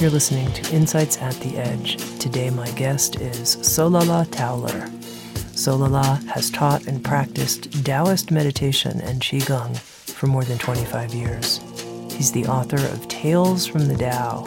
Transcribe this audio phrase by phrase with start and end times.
[0.00, 1.96] You're listening to Insights at the Edge.
[2.20, 4.86] Today, my guest is Solala Towler.
[5.56, 11.60] Solala has taught and practiced Taoist meditation and Qigong for more than 25 years.
[12.12, 14.46] He's the author of Tales from the Tao,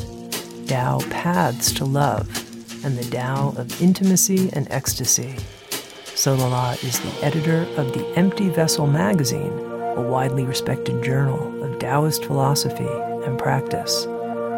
[0.67, 2.29] Tao Paths to Love,
[2.85, 5.35] and the Tao of Intimacy and Ecstasy.
[6.15, 9.51] Solala is the editor of the Empty Vessel magazine,
[9.97, 12.87] a widely respected journal of Taoist philosophy
[13.25, 14.07] and practice.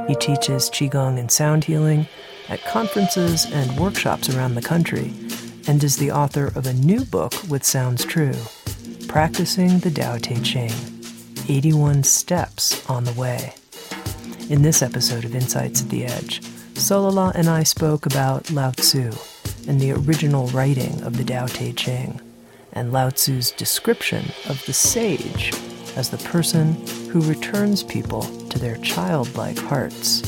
[0.08, 2.08] He teaches Qigong and sound healing
[2.50, 5.14] at conferences and workshops around the country
[5.66, 8.36] and is the author of a new book with Sounds True
[9.08, 10.74] Practicing the Tao Te Ching
[11.48, 13.54] 81 Steps on the Way.
[14.50, 16.42] In this episode of Insights at the Edge,
[16.74, 19.12] Solala and I spoke about Lao Tzu
[19.70, 22.20] and the original writing of the Tao Te Ching,
[22.74, 25.54] and Lao Tzu's description of the sage
[25.96, 26.74] as the person
[27.10, 30.22] who returns people to their childlike hearts.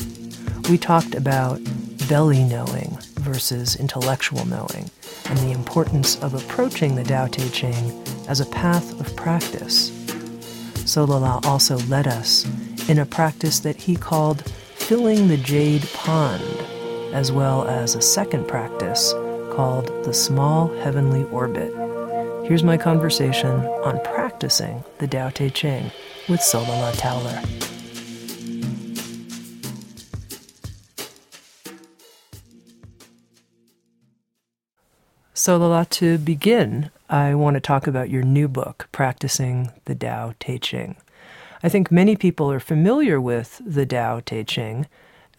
[0.68, 1.60] We talked about
[2.08, 4.90] belly knowing versus intellectual knowing,
[5.26, 9.90] and the importance of approaching the Tao Te Ching as a path of practice.
[10.86, 12.46] Solala also led us
[12.88, 16.44] in a practice that he called filling the jade pond,
[17.12, 19.12] as well as a second practice
[19.52, 21.85] called the small heavenly orbit.
[22.46, 25.90] Here's my conversation on practicing the Tao Te Ching
[26.28, 27.42] with Solala Towler.
[35.34, 40.60] Solala, to begin, I want to talk about your new book, Practicing the Tao Te
[40.60, 40.94] Ching.
[41.64, 44.86] I think many people are familiar with the Tao Te Ching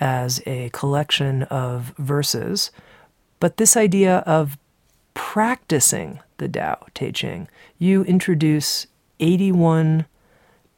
[0.01, 2.69] as a collection of verses,
[3.39, 4.57] but this idea of
[5.13, 8.87] practicing the Tao Te Ching, you introduce
[9.19, 10.05] 81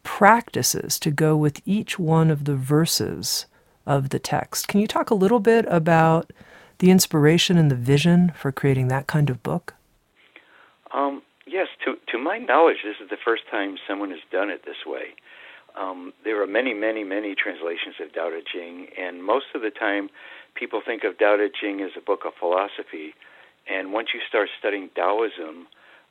[0.03, 3.46] practices to go with each one of the verses
[3.86, 4.68] of the text.
[4.68, 6.31] Can you talk a little bit about
[6.80, 9.75] the inspiration and the vision for creating that kind of book?
[10.94, 14.64] Um, yes, to, to my knowledge, this is the first time someone has done it
[14.66, 15.16] this way.
[15.80, 19.70] Um, there are many, many, many translations of Tao Te Ching, and most of the
[19.70, 20.09] time
[20.56, 23.14] people think of Tao Te Ching as a book of philosophy.
[23.69, 25.68] And once you start studying Taoism,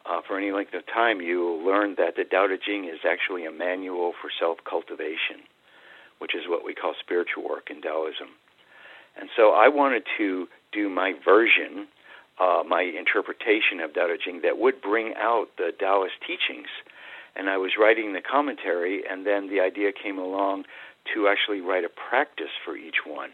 [0.07, 3.01] uh, for any length of time, you will learn that the Tao Te Ching is
[3.05, 5.45] actually a manual for self cultivation,
[6.19, 8.29] which is what we call spiritual work in Taoism.
[9.21, 11.89] And so I wanted to do my version,
[12.39, 16.69] uh, my interpretation of Tao Te Ching that would bring out the Taoist teachings.
[17.35, 20.65] And I was writing the commentary, and then the idea came along
[21.15, 23.31] to actually write a practice for each one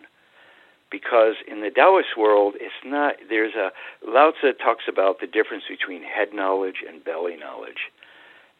[0.94, 3.16] because in the Taoist world, it's not.
[3.28, 3.72] There's a
[4.06, 7.90] Lao Tzu talks about the difference between head knowledge and belly knowledge,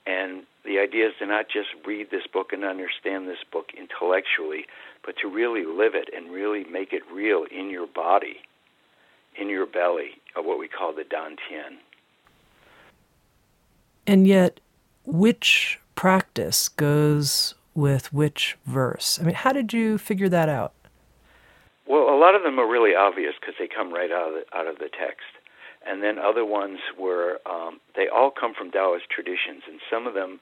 [0.05, 4.67] and the idea is to not just read this book and understand this book intellectually,
[5.07, 8.39] but to really live it and really make it real in your body,
[9.41, 11.77] in your belly, of what we call the Dantian.
[14.09, 14.59] And yet,
[15.07, 19.21] which practice goes with which verse?
[19.21, 20.73] I mean, how did you figure that out?
[21.87, 24.57] Well, a lot of them are really obvious because they come right out of the,
[24.57, 25.29] out of the text,
[25.87, 30.15] and then other ones were um, they all come from Taoist traditions, and some of
[30.15, 30.41] them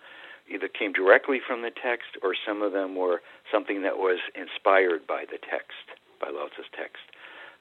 [0.48, 5.06] either came directly from the text or some of them were something that was inspired
[5.06, 7.02] by the text, by Lao Tzu's text.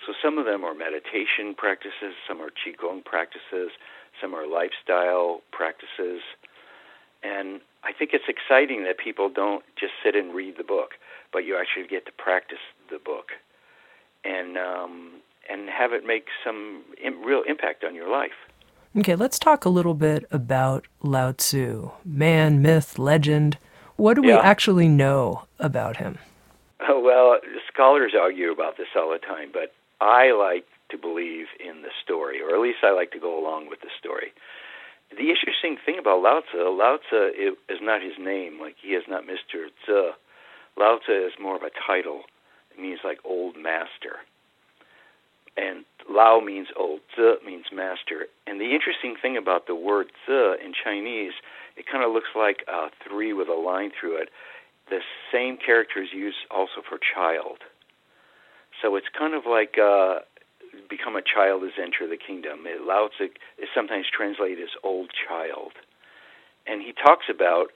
[0.05, 3.71] So some of them are meditation practices, some are qigong practices,
[4.19, 6.21] some are lifestyle practices,
[7.23, 10.97] and I think it's exciting that people don't just sit and read the book,
[11.33, 13.33] but you actually get to practice the book
[14.23, 15.11] and um,
[15.49, 18.31] and have it make some Im- real impact on your life.
[18.97, 23.57] Okay, let's talk a little bit about Lao Tzu, man, myth, legend.
[23.95, 26.17] What do we actually know about him?
[26.87, 27.39] Oh, well,
[27.71, 32.41] scholars argue about this all the time, but I like to believe in the story,
[32.41, 34.33] or at least I like to go along with the story.
[35.11, 38.59] The interesting thing about Lao Tzu, Lao Tzu is not his name.
[38.59, 39.67] Like he is not Mr.
[39.83, 40.11] Tzu.
[40.77, 42.23] Lao Tzu is more of a title.
[42.73, 44.19] It means like old master.
[45.57, 48.27] and Lao means old, Zi means master.
[48.47, 51.33] And the interesting thing about the word Zi in Chinese,
[51.77, 54.29] it kind of looks like a three with a line through it.
[54.89, 54.99] The
[55.31, 57.59] same character is used also for child.
[58.81, 60.19] So it's kind of like uh,
[60.89, 62.65] become a child as enter the kingdom.
[62.81, 63.25] Lao Tzu
[63.59, 65.73] is sometimes translated as old child.
[66.65, 67.67] And he talks about,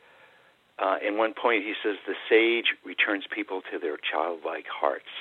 [0.77, 5.12] uh, in one point, he says, the sage returns people to their childlike hearts.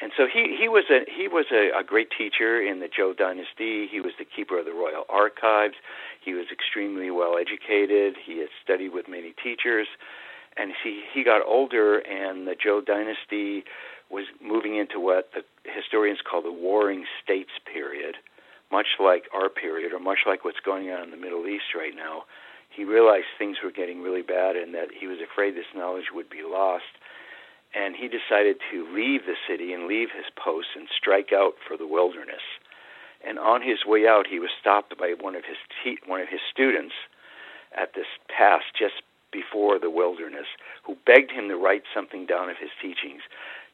[0.00, 3.16] And so he, he was a he was a, a great teacher in the Zhou
[3.16, 3.86] dynasty.
[3.86, 5.74] He was the keeper of the royal archives.
[6.20, 8.16] He was extremely well educated.
[8.18, 9.86] He had studied with many teachers,
[10.56, 13.64] and he he got older, and the Zhou dynasty
[14.10, 18.16] was moving into what the historians call the Warring States period,
[18.72, 21.94] much like our period, or much like what's going on in the Middle East right
[21.94, 22.24] now.
[22.74, 26.28] He realized things were getting really bad, and that he was afraid this knowledge would
[26.28, 26.84] be lost
[27.74, 31.76] and he decided to leave the city and leave his post and strike out for
[31.76, 32.42] the wilderness.
[33.26, 36.28] And on his way out, he was stopped by one of his te- one of
[36.28, 36.94] his students
[37.76, 40.46] at this pass just before the wilderness,
[40.84, 43.22] who begged him to write something down of his teachings,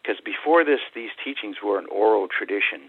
[0.01, 2.89] because before this, these teachings were an oral tradition.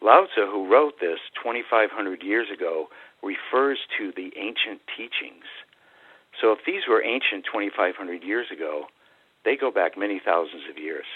[0.00, 2.88] Lao Tzu, who wrote this 2,500 years ago,
[3.22, 5.46] refers to the ancient teachings.
[6.40, 8.86] So if these were ancient 2,500 years ago,
[9.44, 11.06] they go back many thousands of years.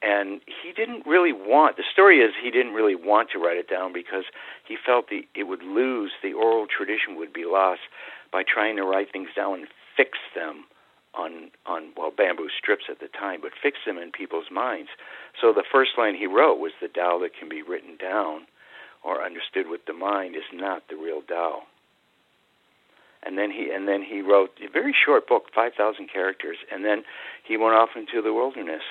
[0.00, 3.68] And he didn't really want, the story is he didn't really want to write it
[3.68, 4.24] down because
[4.66, 7.80] he felt the, it would lose, the oral tradition would be lost
[8.32, 10.64] by trying to write things down and fix them
[11.14, 14.90] on, on well, bamboo strips at the time, but fix them in people's minds.
[15.40, 18.46] So the first line he wrote was the Tao that can be written down
[19.04, 21.62] or understood with the mind is not the real Tao
[23.22, 26.84] and then he and then he wrote a very short book, five thousand characters, and
[26.84, 27.02] then
[27.44, 28.82] he went off into the wilderness.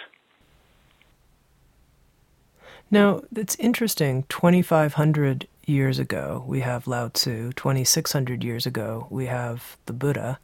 [2.91, 4.23] Now it's interesting.
[4.29, 7.51] Twenty five hundred years ago, we have Lao Tzu.
[7.53, 10.39] Twenty six hundred years ago, we have the Buddha.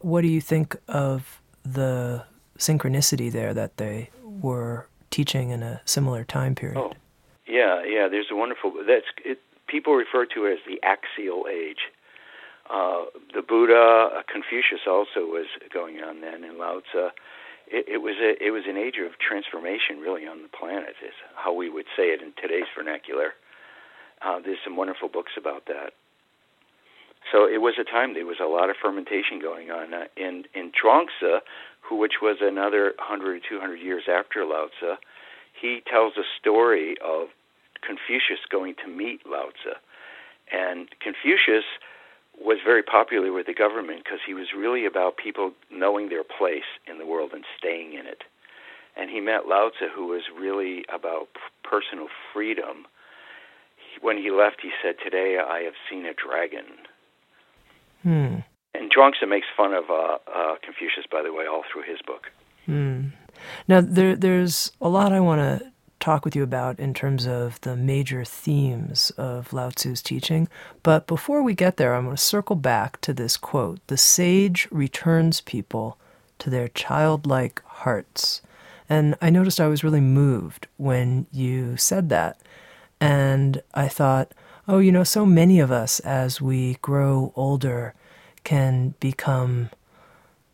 [0.00, 2.24] What do you think of the
[2.58, 6.78] synchronicity there that they were teaching in a similar time period?
[6.78, 6.92] Oh,
[7.48, 8.08] yeah, yeah.
[8.08, 8.72] There's a wonderful.
[8.86, 11.90] That's it, people refer to it as the axial age
[12.70, 13.04] uh,
[13.34, 17.08] the Buddha, uh, Confucius also was going on then, and Lao Tzu.
[17.68, 20.94] It, it was a it was an age of transformation, really, on the planet.
[21.04, 23.32] Is how we would say it in today's vernacular.
[24.20, 25.92] Uh, there's some wonderful books about that.
[27.32, 30.44] So it was a time there was a lot of fermentation going on uh, in
[30.54, 31.40] in Chuang-Tzu,
[31.80, 34.96] who which was another 100 or 200 years after Lao Tzu.
[35.58, 37.28] He tells a story of
[37.82, 39.74] Confucius going to meet Lao Tzu,
[40.52, 41.64] and Confucius
[42.40, 46.68] was very popular with the government because he was really about people knowing their place
[46.86, 48.22] in the world and staying in it.
[48.96, 51.28] And he met Lao Tzu, who was really about
[51.62, 52.86] personal freedom.
[54.00, 56.66] When he left, he said, "Today I have seen a dragon."
[58.02, 58.36] Hmm.
[58.74, 62.30] And Chuang-Tzu makes fun of uh, uh, Confucius, by the way, all through his book.
[62.66, 63.08] Hmm.
[63.66, 67.60] Now, there, there's a lot I want to talk with you about in terms of
[67.62, 70.48] the major themes of Lao Tzu's teaching.
[70.82, 74.68] But before we get there, I'm going to circle back to this quote The sage
[74.70, 75.98] returns people
[76.38, 78.42] to their childlike hearts.
[78.88, 82.40] And I noticed I was really moved when you said that.
[83.00, 84.32] And I thought,
[84.66, 87.94] oh, you know, so many of us as we grow older
[88.44, 89.70] can become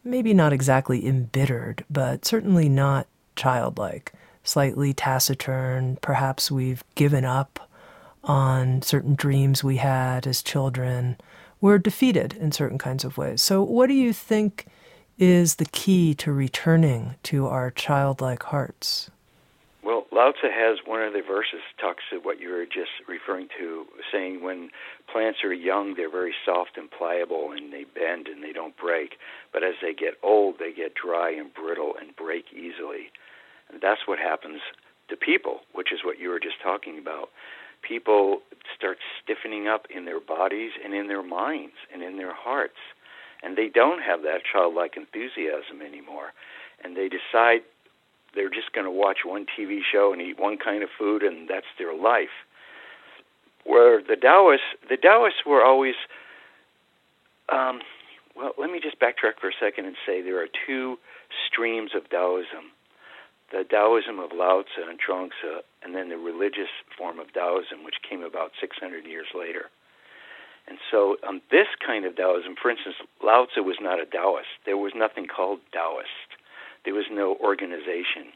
[0.03, 4.13] maybe not exactly embittered, but certainly not childlike
[4.45, 5.99] slightly taciturn.
[6.01, 7.69] Perhaps we've given up
[8.23, 11.17] on certain dreams we had as children.
[11.61, 13.43] We're defeated in certain kinds of ways.
[13.43, 14.67] So, what do you think
[15.19, 19.11] is the key to returning to our childlike hearts?
[19.83, 23.49] Well, Lao Tzu has one of the verses talks to what you were just referring
[23.59, 24.71] to, saying when
[25.13, 29.19] plants are young, they're very soft and pliable and they bend and they don't break.
[29.53, 33.13] But as they get old, they get dry and brittle and break easily.
[33.81, 34.61] That's what happens
[35.09, 37.29] to people, which is what you were just talking about.
[37.87, 38.41] People
[38.77, 42.81] start stiffening up in their bodies and in their minds and in their hearts.
[43.43, 46.33] And they don't have that childlike enthusiasm anymore.
[46.83, 47.61] And they decide
[48.35, 51.49] they're just going to watch one TV show and eat one kind of food, and
[51.49, 52.35] that's their life.
[53.65, 55.95] Where the Taoists, the Taoists were always,
[57.51, 57.81] um,
[58.35, 60.97] well, let me just backtrack for a second and say there are two
[61.49, 62.74] streams of Taoism
[63.55, 68.03] the Taoism of Lao Tzu and Chuang-Tzu, and then the religious form of Taoism, which
[68.03, 69.71] came about 600 years later.
[70.67, 74.59] And so, um, this kind of Taoism, for instance, Lao Tzu was not a Taoist.
[74.67, 76.35] There was nothing called Taoist.
[76.85, 78.35] There was no organization.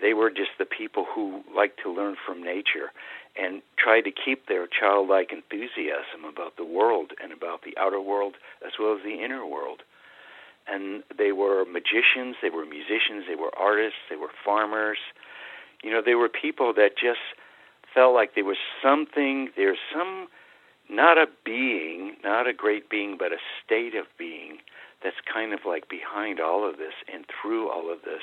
[0.00, 2.90] they were just the people who liked to learn from nature
[3.36, 8.34] and tried to keep their childlike enthusiasm about the world and about the outer world
[8.64, 9.82] as well as the inner world.
[10.66, 14.98] And they were magicians, they were musicians, they were artists, they were farmers.
[15.82, 17.20] You know, they were people that just
[17.92, 20.28] felt like there was something, there's some,
[20.88, 24.58] not a being, not a great being, but a state of being
[25.02, 28.22] that's kind of like behind all of this and through all of this.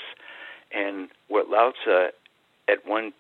[0.72, 2.08] And what Lao Tzu
[2.70, 3.12] at one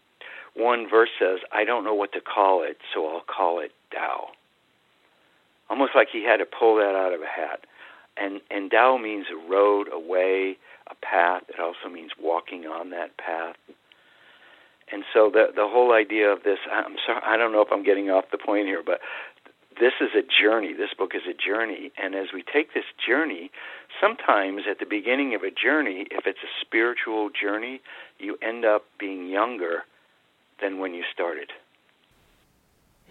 [0.56, 4.30] one verse says, I don't know what to call it, so I'll call it Tao.
[5.70, 7.66] Almost like he had to pull that out of a hat.
[8.20, 10.58] And and Tao means a road, a way,
[10.90, 11.44] a path.
[11.50, 13.56] It also means walking on that path.
[14.92, 17.84] And so the the whole idea of this, I'm sorry, I don't know if I'm
[17.84, 19.00] getting off the point here, but
[19.80, 20.74] this is a journey.
[20.74, 21.92] This book is a journey.
[21.98, 23.50] And as we take this journey,
[24.02, 27.82] sometimes at the beginning of a journey, if it's a spiritual journey,
[28.18, 29.84] you end up being younger
[30.62, 31.52] than when you started.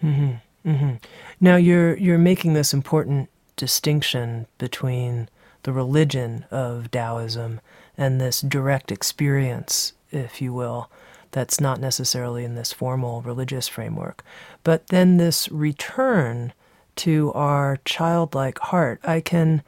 [0.03, 0.69] Mm-hmm.
[0.69, 0.95] Mm-hmm.
[1.41, 5.27] Now you're you're making this important distinction between
[5.63, 7.59] the religion of Taoism
[7.97, 10.89] and this direct experience, if you will,
[11.31, 14.23] that's not necessarily in this formal religious framework.
[14.63, 16.53] But then this return
[16.95, 19.01] to our childlike heart.
[19.03, 19.61] I can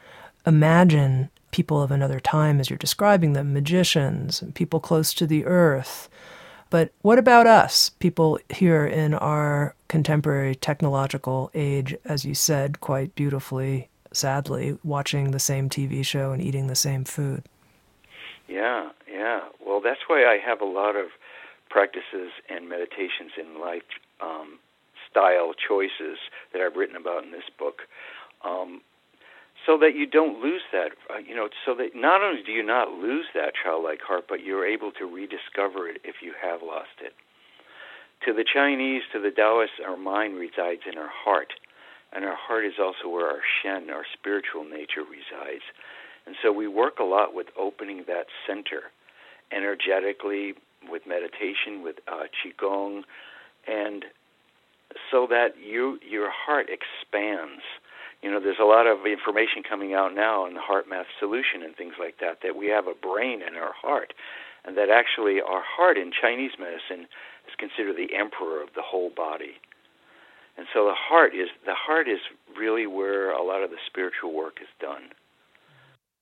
[0.47, 6.07] imagine people of another time as you're describing them, magicians, people close to the earth.
[6.71, 13.13] But what about us, people here in our contemporary technological age, as you said quite
[13.13, 17.43] beautifully, sadly, watching the same TV show and eating the same food?
[18.47, 19.41] Yeah, yeah.
[19.63, 21.07] Well, that's why I have a lot of
[21.69, 23.83] practices and meditations in life
[24.21, 24.57] um,
[25.09, 26.19] style choices
[26.53, 27.81] that I've written about in this book,
[28.45, 28.79] um,
[29.65, 30.91] so that you don't lose that.
[31.09, 34.43] Uh, you know, so that not only do you not lose that childlike heart, but
[34.43, 37.13] you're able to rediscover it if you have lost it.
[38.25, 41.53] To the Chinese, to the Taoists, our mind resides in our heart,
[42.13, 45.63] and our heart is also where our Shen, our spiritual nature, resides.
[46.25, 48.91] And so we work a lot with opening that center
[49.51, 50.53] energetically,
[50.89, 53.01] with meditation, with uh, qigong,
[53.67, 54.05] and
[55.09, 57.61] so that you your heart expands.
[58.21, 61.75] You know, there's a lot of information coming out now in the HeartMath solution and
[61.75, 64.13] things like that that we have a brain in our heart,
[64.63, 67.09] and that actually our heart in Chinese medicine
[67.49, 69.57] is considered the emperor of the whole body.
[70.57, 72.19] And so the heart is the heart is
[72.57, 75.09] really where a lot of the spiritual work is done.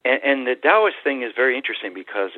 [0.06, 2.32] And, and the Taoist thing is very interesting because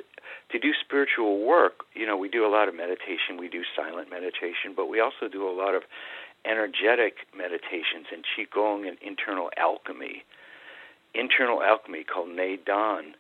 [0.52, 4.10] to do spiritual work, you know, we do a lot of meditation, we do silent
[4.10, 5.84] meditation, but we also do a lot of
[6.46, 10.24] energetic meditations and qigong and internal alchemy.
[11.14, 13.16] Internal alchemy called Nei Dan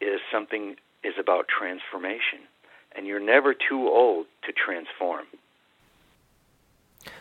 [0.00, 2.40] is something is about transformation,
[2.94, 5.26] and you're never too old to transform.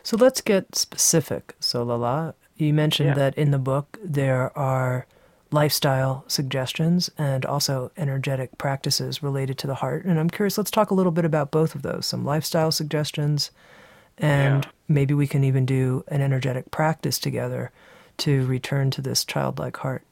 [0.04, 1.56] So let's get specific.
[1.62, 3.16] Solala, you mentioned yeah.
[3.16, 5.06] that in the book there are
[5.52, 10.06] lifestyle suggestions and also energetic practices related to the heart.
[10.06, 13.52] And I'm curious, let's talk a little bit about both of those some lifestyle suggestions,
[14.20, 14.72] and yeah.
[14.88, 17.72] maybe we can even do an energetic practice together
[18.18, 20.04] to return to this childlike heart.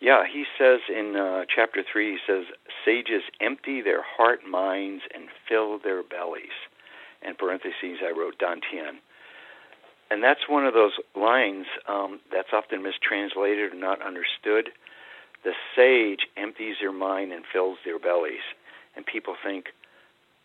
[0.00, 2.44] Yeah, he says in uh, chapter 3, he says,
[2.84, 6.52] Sages empty their heart minds and fill their bellies.
[7.22, 8.98] In parentheses, I wrote Dantian.
[10.10, 14.70] And that's one of those lines um, that's often mistranslated or not understood.
[15.42, 18.44] The sage empties their mind and fills their bellies.
[18.96, 19.68] And people think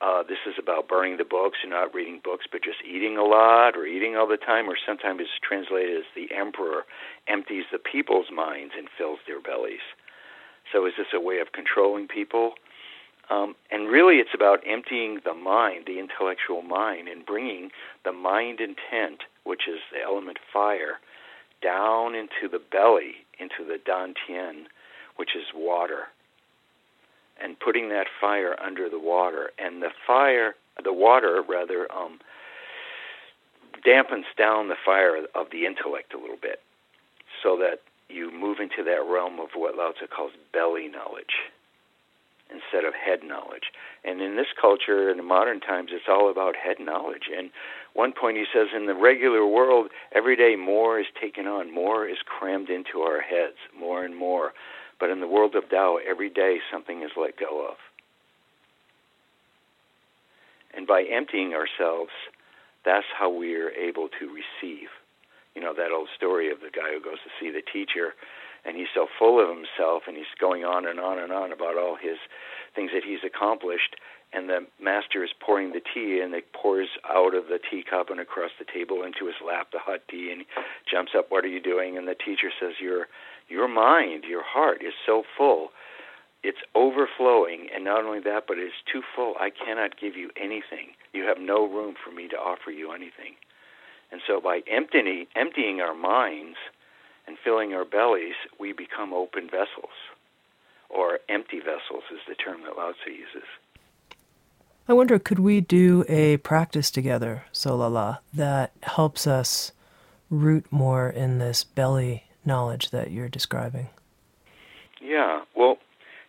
[0.02, 3.24] uh, this is about burning the books and not reading books, but just eating a
[3.24, 6.86] lot or eating all the time, or sometimes it's translated as the emperor
[7.28, 9.84] empties the people's minds and fills their bellies.
[10.72, 12.54] So is this a way of controlling people?
[13.30, 17.70] Um, and really, it's about emptying the mind, the intellectual mind, and bringing
[18.06, 20.98] the mind intent, which is the element fire,
[21.62, 24.66] down into the belly, into the dantian,
[25.18, 26.08] which is water,
[27.42, 29.52] and putting that fire under the water.
[29.58, 32.20] And the fire, the water rather, um,
[33.86, 36.60] dampens down the fire of the intellect a little bit,
[37.42, 37.80] so that
[38.10, 41.48] you move into that realm of what Lao Tzu calls belly knowledge
[42.52, 43.72] instead of head knowledge.
[44.04, 47.30] And in this culture, in the modern times, it's all about head knowledge.
[47.36, 47.52] And
[47.94, 52.08] one point he says, in the regular world, every day more is taken on, more
[52.08, 54.54] is crammed into our heads, more and more.
[55.00, 57.78] But in the world of Tao, every day something is let go of.
[60.76, 62.12] And by emptying ourselves,
[62.86, 64.90] that's how we're able to receive.
[65.56, 68.14] You know, that old story of the guy who goes to see the teacher
[68.66, 71.78] and he's so full of himself, and he's going on and on and on about
[71.78, 72.18] all his
[72.76, 73.96] things that he's accomplished.
[74.34, 78.20] And the master is pouring the tea, and it pours out of the teacup and
[78.20, 80.48] across the table into his lap the hot tea, and he
[80.92, 81.32] jumps up.
[81.32, 81.98] What are you doing?
[81.98, 83.08] And the teacher says, "Your
[83.50, 85.72] your mind, your heart is so full."
[86.44, 89.36] it's overflowing, and not only that, but it's too full.
[89.40, 90.96] I cannot give you anything.
[91.14, 93.36] You have no room for me to offer you anything.
[94.12, 96.58] And so, by emptying, emptying our minds
[97.28, 99.94] and filling our bellies, we become open vessels,
[100.90, 103.48] or empty vessels is the term that Lao Tzu uses.
[104.88, 109.72] I wonder, could we do a practice together, Solala, that helps us
[110.32, 113.88] root more in this belly knowledge that you're describing?
[115.00, 115.78] Yeah, well,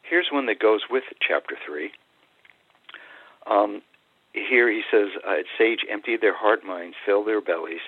[0.02, 1.90] here's one that goes with chapter 3.
[3.50, 3.82] Um,
[4.32, 7.80] here he says, uh, Sage empty their heart minds, fill their bellies.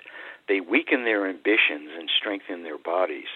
[0.48, 3.28] They weaken their ambitions and strengthen their bodies.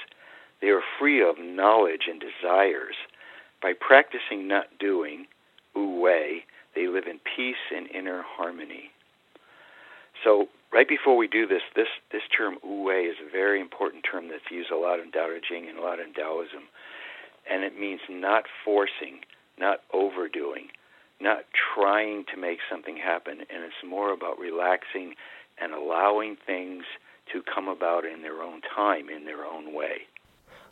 [0.61, 2.97] They are free of knowledge and desires.
[3.63, 5.27] By practicing not doing,
[5.75, 8.91] wu wei, they live in peace and inner harmony.
[10.25, 14.05] So, right before we do this, this, this term wu wei is a very important
[14.05, 16.65] term that's used a lot in Tao Te Ching and a lot in Taoism.
[17.51, 19.21] And it means not forcing,
[19.59, 20.69] not overdoing,
[21.19, 25.15] not trying to make something happen, and it's more about relaxing
[25.57, 26.85] and allowing things
[27.33, 30.03] to come about in their own time, in their own way.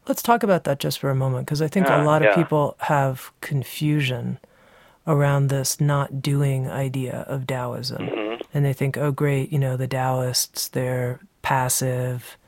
[0.07, 2.29] Let's talk about that just for a moment, because I think uh, a lot yeah.
[2.29, 4.39] of people have confusion
[5.07, 8.03] around this not doing idea of Taoism.
[8.03, 8.24] Mm-hmm.
[8.55, 12.39] And they think, oh, great, you know, the Taoists, they're passive,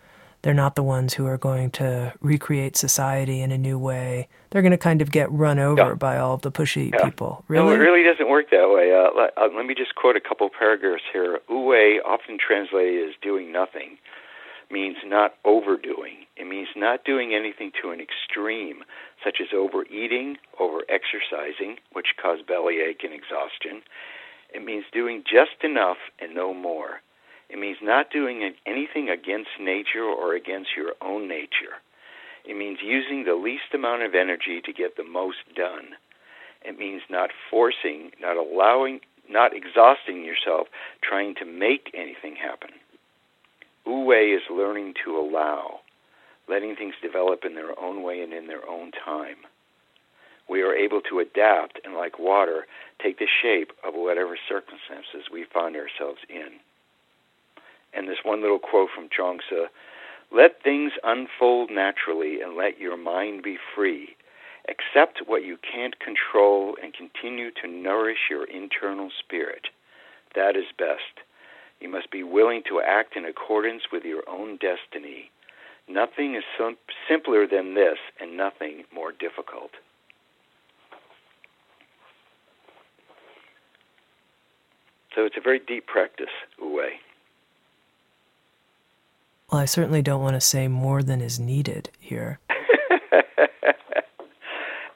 [0.47, 4.29] they're not the ones who are going to recreate society in a new way.
[4.51, 5.95] They're going to kind of get run over yeah.
[5.95, 7.05] by all of the pushy yeah.
[7.05, 7.45] people.
[7.49, 7.67] Really?
[7.67, 8.95] No, it really doesn't work that way.
[8.95, 11.41] Uh, let, uh, let, me just quote a couple paragraphs here.
[11.49, 13.99] Wu-wei, often translated as doing nothing,
[14.71, 16.27] means not overdoing.
[16.37, 18.85] It means not doing anything to an extreme,
[19.25, 23.83] such as overeating, over-exercising, which cause bellyache and exhaustion.
[24.55, 27.00] It means doing just enough and no more.
[27.49, 31.81] It means not doing anything against nature or against your own nature.
[32.45, 35.97] It means using the least amount of energy to get the most done.
[36.65, 40.69] It means not forcing, not allowing, not exhausting yourself
[41.02, 42.71] trying to make anything happen.
[43.85, 45.80] Wu Wei is learning to allow,
[46.49, 49.37] letting things develop in their own way and in their own time.
[50.49, 52.67] We are able to adapt and, like water,
[53.02, 56.61] take the shape of whatever circumstances we find ourselves in
[57.97, 59.67] and this one little quote from Chuang-Tzu
[60.30, 64.17] Let things unfold naturally and let your mind be free.
[64.69, 69.69] Accept what you can't control and continue to nourish your internal spirit.
[70.35, 71.25] That is best.
[71.80, 75.30] You must be willing to act in accordance with your own destiny.
[75.89, 76.76] Nothing is sim-
[77.09, 79.71] simpler than this, and nothing more difficult.
[85.17, 86.29] So it's a very deep practice,
[86.61, 87.00] Wu Wei.
[89.50, 92.39] Well, I certainly don't want to say more than is needed here.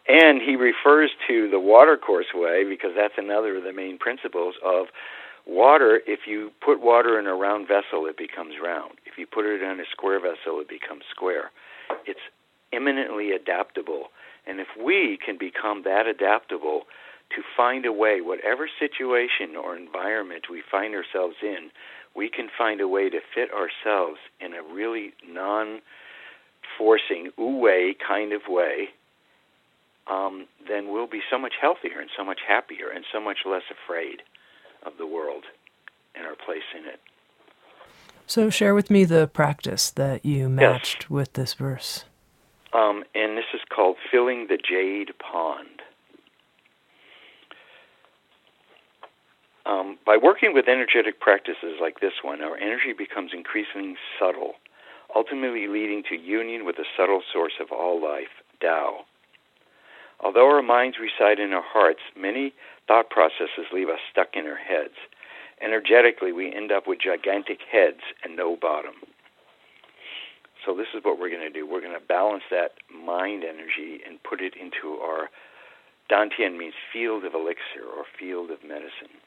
[0.08, 4.88] and he refers to the watercourse way because that's another of the main principles of
[5.46, 6.02] water.
[6.06, 8.98] If you put water in a round vessel, it becomes round.
[9.06, 11.50] If you put it in a square vessel, it becomes square.
[12.04, 12.20] It's
[12.74, 14.08] eminently adaptable.
[14.46, 16.82] And if we can become that adaptable
[17.36, 21.70] to find a way, whatever situation or environment we find ourselves in,
[22.14, 25.80] we can find a way to fit ourselves in a really non
[26.76, 28.88] forcing, wu kind of way,
[30.10, 33.62] um, then we'll be so much healthier and so much happier and so much less
[33.70, 34.22] afraid
[34.84, 35.44] of the world
[36.14, 37.00] and our place in it.
[38.26, 41.10] So, share with me the practice that you matched yes.
[41.10, 42.04] with this verse.
[42.72, 45.79] Um, and this is called Filling the Jade Pond.
[49.66, 54.54] Um, by working with energetic practices like this one, our energy becomes increasingly subtle,
[55.14, 59.04] ultimately leading to union with the subtle source of all life, Tao.
[60.22, 62.52] Although our minds reside in our hearts, many
[62.86, 64.96] thought processes leave us stuck in our heads.
[65.60, 68.94] Energetically, we end up with gigantic heads and no bottom.
[70.64, 71.66] So, this is what we're going to do.
[71.66, 75.30] We're going to balance that mind energy and put it into our
[76.10, 79.20] Dantian means field of elixir or field of medicine.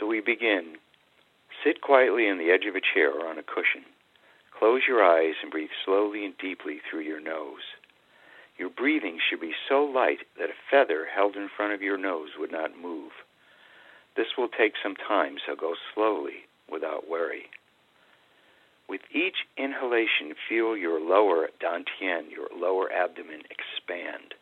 [0.00, 0.76] So we begin.
[1.62, 3.84] Sit quietly on the edge of a chair or on a cushion.
[4.58, 7.76] Close your eyes and breathe slowly and deeply through your nose.
[8.56, 12.30] Your breathing should be so light that a feather held in front of your nose
[12.38, 13.12] would not move.
[14.16, 17.50] This will take some time, so go slowly without worry.
[18.88, 24.34] With each inhalation, feel your lower dantian, your lower abdomen expand.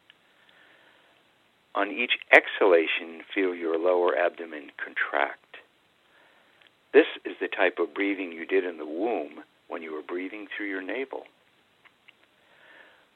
[1.74, 5.47] On each exhalation, feel your lower abdomen contract.
[6.92, 10.46] This is the type of breathing you did in the womb when you were breathing
[10.48, 11.24] through your navel.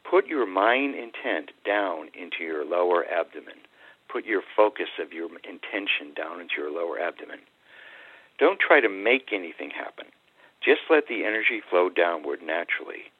[0.08, 3.64] Put your mind intent down into your lower abdomen.
[4.12, 7.38] Put your focus of your intention down into your lower abdomen.
[8.38, 10.06] Don't try to make anything happen.
[10.62, 13.10] Just let the energy flow downward naturally.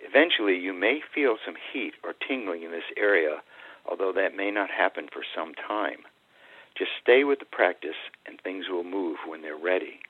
[0.00, 3.42] Eventually, you may feel some heat or tingling in this area,
[3.88, 6.04] although that may not happen for some time.
[6.76, 10.00] Just stay with the practice and things will move when they're ready.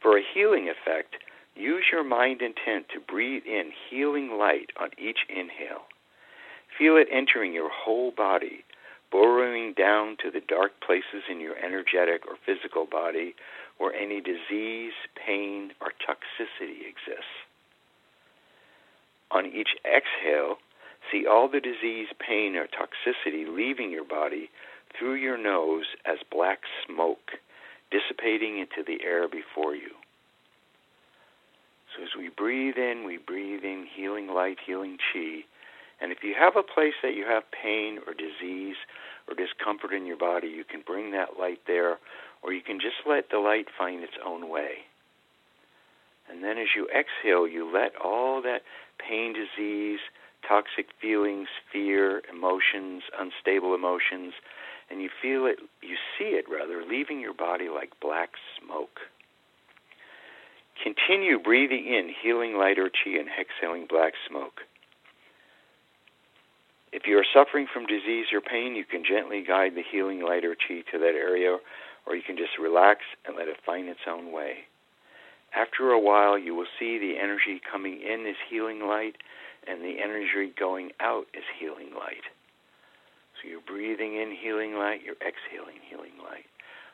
[0.00, 1.16] For a healing effect,
[1.54, 5.86] use your mind intent to breathe in healing light on each inhale.
[6.78, 8.64] Feel it entering your whole body,
[9.10, 13.34] burrowing down to the dark places in your energetic or physical body
[13.78, 17.36] where any disease, pain, or toxicity exists.
[19.30, 20.58] On each exhale,
[21.10, 24.50] see all the disease, pain, or toxicity leaving your body
[24.98, 27.32] through your nose as black smoke,
[27.90, 29.90] dissipating into the air before you.
[31.96, 35.44] So as we breathe in, we breathe in healing light, healing chi.
[36.00, 38.76] And if you have a place that you have pain or disease
[39.28, 41.98] or discomfort in your body, you can bring that light there,
[42.42, 44.84] or you can just let the light find its own way.
[46.28, 48.62] And then as you exhale, you let all that
[48.98, 50.00] pain, disease,
[50.46, 54.34] toxic feelings, fear, emotions, unstable emotions,
[54.90, 58.30] and you feel it, you see it rather, leaving your body like black
[58.60, 59.00] smoke.
[60.82, 64.60] Continue breathing in healing light or chi and exhaling black smoke.
[66.92, 70.44] If you are suffering from disease or pain, you can gently guide the healing light
[70.44, 71.58] or chi to that area,
[72.06, 74.68] or you can just relax and let it find its own way.
[75.56, 79.16] After a while, you will see the energy coming in as healing light,
[79.66, 82.28] and the energy going out as healing light.
[83.40, 86.44] So you're breathing in healing light, you're exhaling healing light.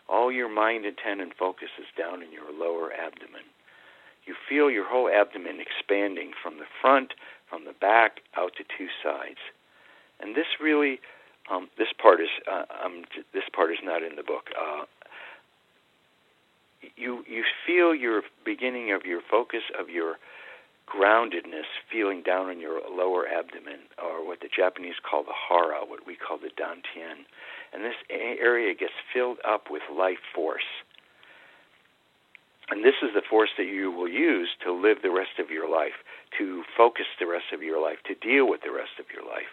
[0.09, 3.47] All your mind, intent, and focus is down in your lower abdomen.
[4.27, 7.15] You feel your whole abdomen expanding from the front,
[7.51, 9.43] from the back, out to two sides.
[10.21, 11.01] And this really,
[11.51, 14.51] um, this part is, uh, um, this part is not in the book.
[14.55, 14.85] Uh,
[16.97, 20.17] you you feel your beginning of your focus of your
[20.87, 26.07] groundedness feeling down in your lower abdomen, or what the Japanese call the hara, what
[26.07, 27.25] we call the dantian.
[27.73, 30.69] And this area gets filled up with life force.
[32.69, 35.69] And this is the force that you will use to live the rest of your
[35.69, 36.05] life,
[36.39, 39.53] to focus the rest of your life, to deal with the rest of your life.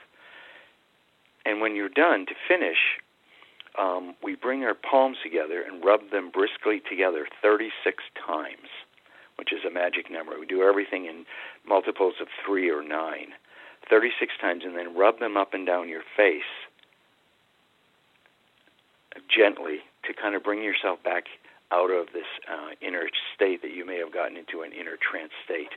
[1.46, 3.00] And when you're done, to finish,
[3.78, 8.70] um, we bring our palms together and rub them briskly together 36 times
[9.40, 10.38] which is a magic number.
[10.38, 11.24] We do everything in
[11.66, 13.32] multiples of three or nine,
[13.90, 16.52] 36 times, and then rub them up and down your face
[19.32, 21.24] gently to kind of bring yourself back
[21.72, 25.32] out of this uh, inner state that you may have gotten into an inner trance
[25.46, 25.72] state.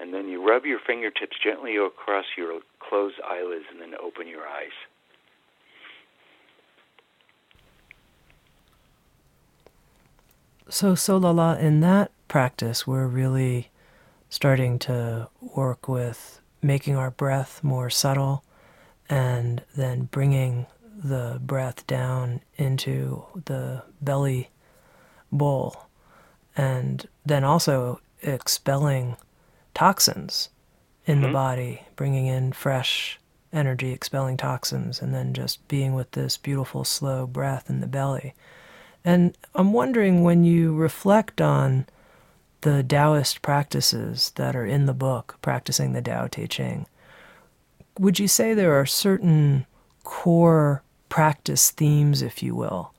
[0.00, 4.48] And then you rub your fingertips gently across your closed eyelids and then open your
[4.48, 4.74] eyes.
[10.68, 13.70] So, so, Solala, in that practice, we're really
[14.28, 18.42] starting to work with making our breath more subtle
[19.08, 24.50] and then bringing the breath down into the belly
[25.30, 25.86] bowl
[26.56, 29.16] and then also expelling
[29.74, 30.48] toxins
[31.06, 31.26] in mm-hmm.
[31.26, 33.20] the body, bringing in fresh
[33.52, 38.34] energy, expelling toxins, and then just being with this beautiful, slow breath in the belly.
[39.06, 41.86] And I'm wondering when you reflect on
[42.62, 46.86] the Taoist practices that are in the book, Practicing the Tao Te Ching,
[48.00, 49.64] would you say there are certain
[50.02, 52.92] core practice themes, if you will,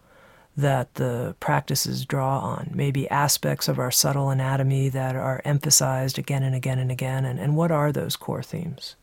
[0.56, 2.72] that the practices draw on?
[2.74, 7.26] Maybe aspects of our subtle anatomy that are emphasized again and again and again?
[7.26, 8.96] And, and what are those core themes?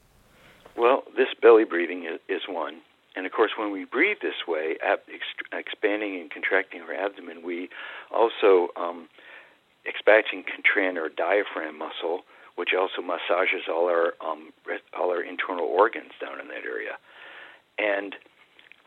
[0.75, 2.81] Well, this belly breathing is, is one.
[3.17, 4.77] And of course, when we breathe this way,
[5.53, 7.69] expanding and contracting our abdomen, we
[8.11, 9.09] also um,
[9.87, 12.23] expand and contract our diaphragm muscle,
[12.57, 14.53] which also massages all our um,
[14.99, 16.99] all our internal organs down in that area.
[17.79, 18.17] And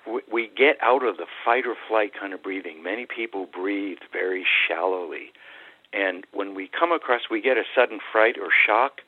[0.06, 2.84] we, we get out of the fight or flight kind of breathing.
[2.84, 5.32] Many people breathe very shallowly,
[5.94, 9.02] and when we come across, we get a sudden fright or shock,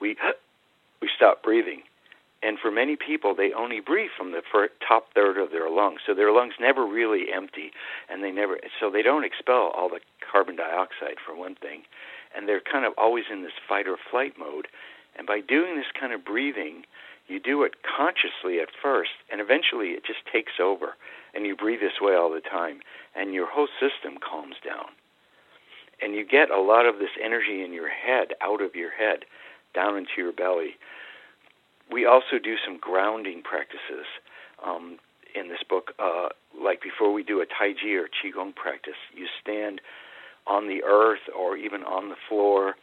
[0.00, 0.16] we
[1.00, 1.82] we stop breathing
[2.42, 4.42] and for many people, they only breathe from the
[4.86, 7.70] top third of their lungs, so their lungs never really empty,
[8.08, 11.82] and they never so they don't expel all the carbon dioxide for one thing,
[12.36, 14.68] and they're kind of always in this fight or flight mode.
[15.18, 16.84] And by doing this kind of breathing,
[17.26, 20.94] you do it consciously at first, and eventually it just takes over,
[21.34, 22.80] and you breathe this way all the time,
[23.14, 24.92] and your whole system calms down.
[26.02, 29.24] And you get a lot of this energy in your head out of your head
[29.74, 30.76] down into your belly.
[31.90, 34.06] We also do some grounding practices
[34.64, 34.98] um,
[35.34, 35.92] in this book.
[35.98, 39.80] Uh, like before we do a Tai Chi or Qigong practice, you stand
[40.46, 42.74] on the earth or even on the floor,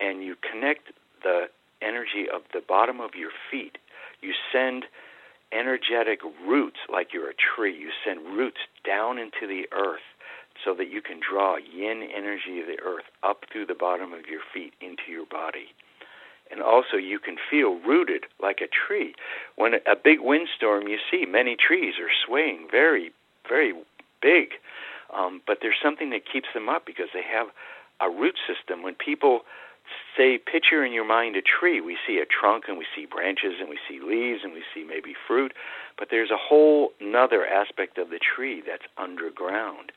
[0.00, 0.88] and you connect
[1.22, 1.46] the
[1.82, 3.78] energy of the bottom of your feet.
[4.20, 4.84] You send
[5.52, 7.76] energetic roots like you're a tree.
[7.76, 10.04] You send roots down into the earth
[10.64, 14.26] so that you can draw yin energy of the earth up through the bottom of
[14.26, 15.74] your feet into your body.
[16.50, 19.14] And also, you can feel rooted like a tree.
[19.56, 23.12] When a big windstorm, you see many trees are swaying very,
[23.48, 23.72] very
[24.20, 24.50] big
[25.14, 27.48] um, but there's something that keeps them up because they have
[28.00, 28.82] a root system.
[28.82, 29.40] When people
[30.16, 33.54] say, picture in your mind a tree, we see a trunk and we see branches
[33.60, 35.52] and we see leaves and we see maybe fruit,
[35.98, 39.92] but there's a whole another aspect of the tree that's underground.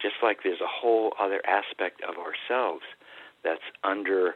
[0.00, 2.84] Just like there's a whole other aspect of ourselves
[3.42, 4.34] that's under,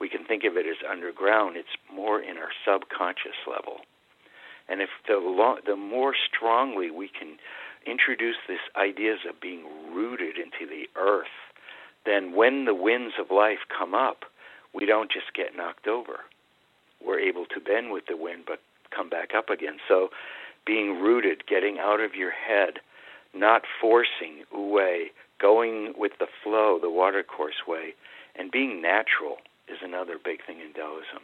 [0.00, 1.56] we can think of it as underground.
[1.56, 3.80] It's more in our subconscious level.
[4.68, 7.36] And if the, lo- the more strongly we can
[7.86, 11.32] introduce these ideas of being rooted into the earth,
[12.04, 14.24] then when the winds of life come up,
[14.74, 16.20] we don't just get knocked over.
[17.04, 18.60] We're able to bend with the wind but
[18.94, 19.78] come back up again.
[19.88, 20.10] So
[20.66, 22.80] being rooted, getting out of your head,
[23.34, 27.94] not forcing away, going with the flow, the watercourse way,
[28.38, 31.22] and being natural is another big thing in Taoism,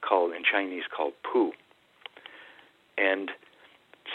[0.00, 1.52] called in Chinese called pu.
[2.96, 3.30] And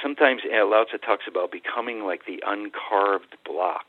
[0.02, 3.86] sometimes Lao Tzu talks about becoming like the uncarved block.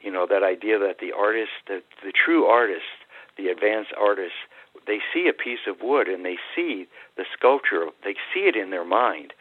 [0.00, 3.04] You know, that idea that the artist, the, the true artist,
[3.36, 4.34] the advanced artist,
[4.86, 8.70] they see a piece of wood and they see the sculpture, they see it in
[8.70, 9.32] their mind.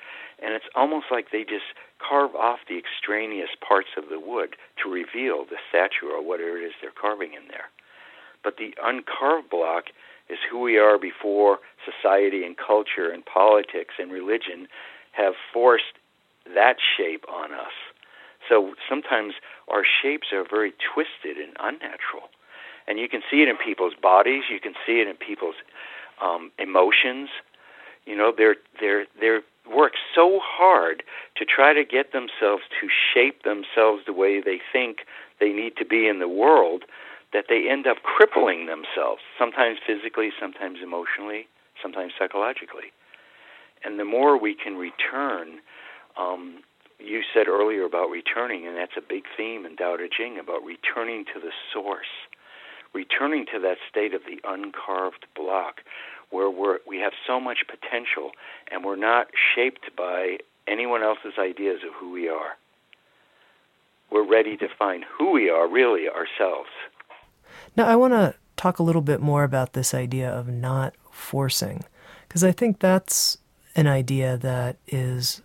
[0.41, 4.89] And it's almost like they just carve off the extraneous parts of the wood to
[4.89, 7.67] reveal the statue or whatever it is they're carving in there.
[8.43, 9.86] But the uncarved block
[10.30, 14.67] is who we are before society and culture and politics and religion
[15.12, 15.97] have forced
[16.54, 17.73] that shape on us.
[18.47, 19.34] So sometimes
[19.67, 22.30] our shapes are very twisted and unnatural.
[22.88, 25.56] And you can see it in people's bodies, you can see it in people's
[26.21, 27.30] um, emotions.
[28.06, 31.04] You know, they're they're they're work so hard
[31.36, 34.99] to try to get themselves to shape themselves the way they think
[35.39, 36.86] they need to be in the world
[37.33, 41.47] that they end up crippling themselves, sometimes physically, sometimes emotionally,
[41.81, 42.91] sometimes psychologically.
[43.83, 45.59] And the more we can return,
[46.17, 46.63] um,
[46.99, 50.63] you said earlier about returning, and that's a big theme in Tao Te Ching about
[50.63, 52.27] returning to the source,
[52.93, 55.81] returning to that state of the uncarved block
[56.31, 58.31] where we're, we have so much potential
[58.71, 60.37] and we're not shaped by
[60.67, 62.57] anyone else's ideas of who we are.
[64.11, 66.69] We're ready to find who we are really ourselves.
[67.75, 71.84] Now, I want to talk a little bit more about this idea of not forcing,
[72.27, 73.38] because I think that's
[73.75, 75.41] an idea that is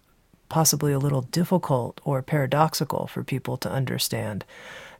[0.49, 4.45] possibly a little difficult or paradoxical for people to understand.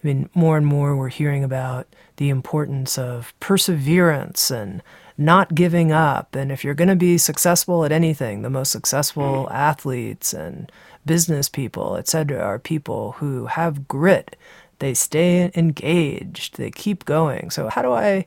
[0.03, 4.83] I mean, more and more we're hearing about the importance of perseverance and
[5.17, 6.35] not giving up.
[6.35, 9.55] And if you're going to be successful at anything, the most successful mm.
[9.55, 10.71] athletes and
[11.07, 14.37] business people, etc., are people who have grit.
[14.79, 17.51] They stay engaged, they keep going.
[17.51, 18.27] So, how do I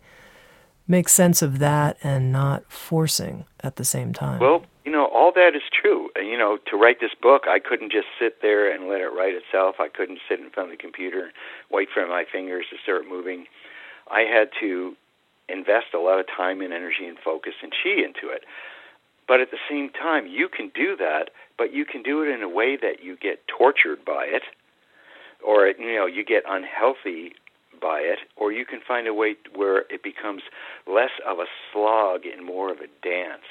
[0.87, 4.39] make sense of that and not forcing at the same time?
[4.39, 6.09] Well, you know, all that is true.
[6.15, 9.09] Uh, you know, to write this book, I couldn't just sit there and let it
[9.09, 9.75] write itself.
[9.79, 11.33] I couldn't sit in front of the computer and
[11.69, 13.45] wait for my fingers to start moving.
[14.09, 14.95] I had to
[15.49, 18.43] invest a lot of time and energy and focus and chi into it.
[19.27, 22.41] But at the same time, you can do that, but you can do it in
[22.41, 24.43] a way that you get tortured by it,
[25.45, 27.33] or you know, you get unhealthy
[27.79, 30.41] by it, or you can find a way where it becomes
[30.87, 33.45] less of a slog and more of a dance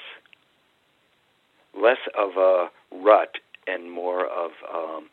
[1.80, 5.08] less of a rut and more of um,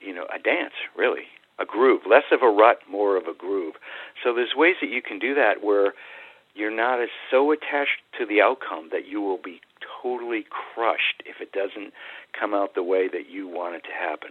[0.00, 1.26] you know a dance, really
[1.58, 2.02] a groove.
[2.08, 3.74] Less of a rut, more of a groove.
[4.22, 5.94] So there's ways that you can do that where
[6.54, 9.60] you're not as so attached to the outcome that you will be
[10.02, 11.92] totally crushed if it doesn't
[12.38, 14.30] come out the way that you want it to happen.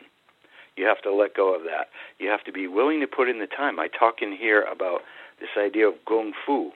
[0.78, 1.88] You have to let go of that.
[2.20, 3.80] You have to be willing to put in the time.
[3.80, 5.02] I talk in here about
[5.40, 6.72] this idea of gong fu,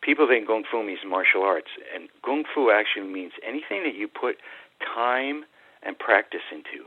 [0.00, 4.08] people think Kung Fu means martial arts, and Kung Fu actually means anything that you
[4.08, 4.36] put
[4.80, 5.44] time
[5.82, 6.86] and practice into.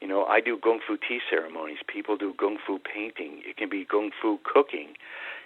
[0.00, 1.78] You know, I do Kung Fu tea ceremonies.
[1.86, 3.40] People do Kung Fu painting.
[3.44, 4.94] It can be Kung Fu cooking.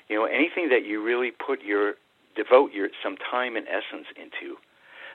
[0.09, 1.95] You know, anything that you really put your
[2.35, 4.57] devote your some time and essence into.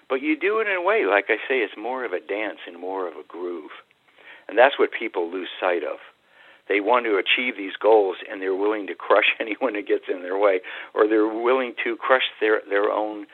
[0.09, 2.59] But you do it in a way, like I say, it's more of a dance
[2.67, 3.71] and more of a groove.
[4.47, 5.97] And that's what people lose sight of.
[6.69, 10.21] They want to achieve these goals and they're willing to crush anyone that gets in
[10.21, 10.61] their way,
[10.93, 13.27] or they're willing to crush their, their own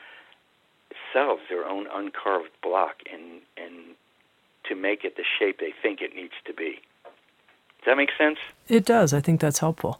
[1.12, 3.94] selves, their own uncarved block, and, and
[4.68, 6.80] to make it the shape they think it needs to be.
[7.78, 8.38] Does that make sense?
[8.68, 9.14] It does.
[9.14, 9.99] I think that's helpful.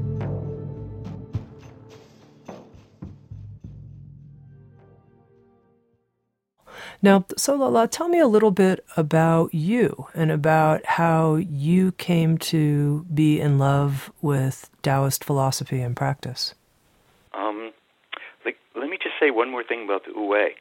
[7.03, 13.05] Now, Solala, tell me a little bit about you and about how you came to
[13.11, 16.53] be in love with Taoist philosophy and practice.
[17.33, 17.71] Um,
[18.45, 20.53] like, let me just say one more thing about the Wu Wei.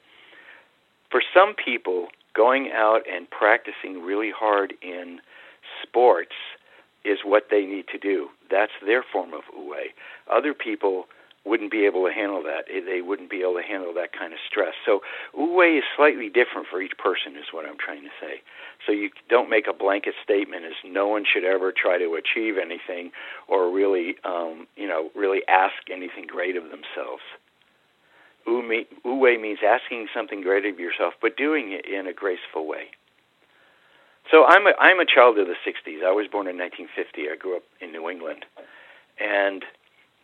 [1.11, 5.21] For some people, going out and practicing really hard in
[5.83, 6.35] sports
[7.05, 8.29] is what they need to do.
[8.51, 9.89] That's their form of Wu Wei.
[10.33, 11.05] Other people
[11.45, 12.69] wouldn't be able to handle that.
[12.69, 14.75] They wouldn't be able to handle that kind of stress.
[14.85, 15.01] So
[15.33, 18.43] Wu Wei is slightly different for each person, is what I'm trying to say.
[18.85, 22.57] So you don't make a blanket statement as no one should ever try to achieve
[22.61, 23.13] anything
[23.49, 27.25] or really, um, you know, really ask anything great of themselves.
[28.47, 28.61] Wu
[29.05, 32.93] Wei me, means asking something great of yourself, but doing it in a graceful way.
[34.31, 36.05] So I'm a, I'm a child of the 60s.
[36.05, 37.33] I was born in 1950.
[37.33, 38.45] I grew up in New England.
[39.19, 39.65] And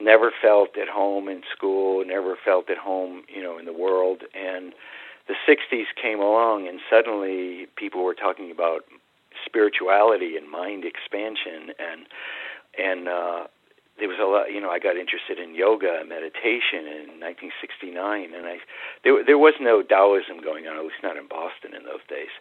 [0.00, 4.22] never felt at home in school, never felt at home, you know, in the world.
[4.34, 4.72] And
[5.28, 8.84] the 60s came along, and suddenly people were talking about
[9.44, 12.06] spirituality and mind expansion, and
[12.78, 13.46] and uh,
[13.98, 14.52] there was a lot.
[14.52, 18.58] You know, I got interested in yoga and meditation in 1969, and I
[19.02, 22.32] there there was no Taoism going on, at least not in Boston in those days.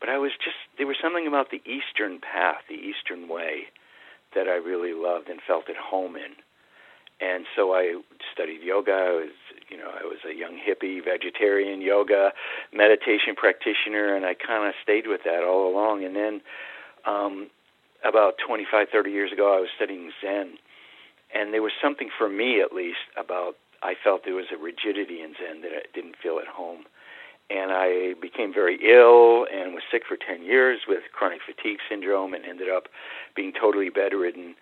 [0.00, 3.70] But I was just there was something about the Eastern path, the Eastern way,
[4.34, 6.34] that I really loved and felt at home in
[7.20, 8.00] and so I
[8.32, 8.92] studied yoga.
[8.92, 9.34] I was,
[9.68, 12.32] you know, I was a young hippie, vegetarian yoga,
[12.72, 16.04] meditation practitioner, and I kind of stayed with that all along.
[16.04, 16.40] And then,
[17.06, 17.50] um,
[18.04, 20.58] about 25, 30 years ago, I was studying Zen,
[21.34, 25.20] and there was something for me, at least, about I felt there was a rigidity
[25.20, 26.84] in Zen that I didn't feel at home.
[27.50, 32.32] And I became very ill and was sick for 10 years with chronic fatigue syndrome
[32.32, 32.88] and ended up
[33.36, 34.54] being totally bedridden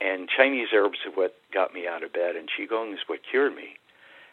[0.00, 3.54] and Chinese herbs are what got me out of bed, and Qigong is what cured
[3.54, 3.78] me.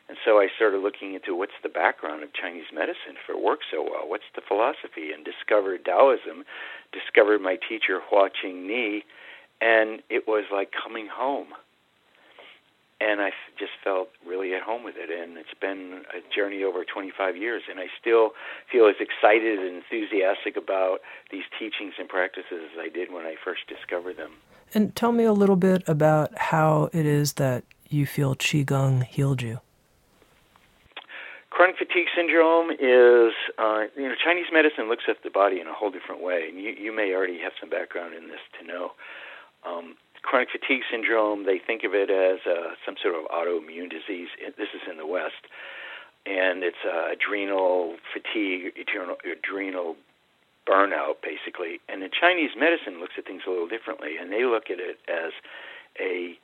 [0.10, 3.67] And so I started looking into what's the background of Chinese medicine if it works
[3.71, 4.04] so well.
[4.08, 5.13] What's the philosophy?
[5.15, 6.43] And discovered Taoism,
[6.91, 9.06] discovered my teacher Hua Qing Ni,
[9.62, 11.56] and it was like coming home.
[13.00, 15.10] And I just felt really at home with it.
[15.10, 17.63] And it's been a journey over 25 years.
[17.69, 18.32] And I still
[18.69, 21.00] feel as excited and enthusiastic about
[21.32, 24.38] these teachings and practices as I did when I first discovered them.
[24.74, 29.42] And tell me a little bit about how it is that you feel Qigong healed
[29.42, 29.60] you.
[31.50, 35.74] Chronic fatigue syndrome is, uh, you know, Chinese medicine looks at the body in a
[35.74, 38.92] whole different way, and you, you may already have some background in this to know.
[39.68, 44.30] Um, chronic fatigue syndrome, they think of it as uh, some sort of autoimmune disease.
[44.58, 45.44] This is in the West,
[46.26, 49.98] and it's uh, adrenal fatigue, adrenal, adrenal
[50.67, 51.80] burnout, basically.
[51.89, 55.00] And the Chinese medicine looks at things a little differently, and they look at it
[55.10, 55.34] as
[56.00, 56.38] a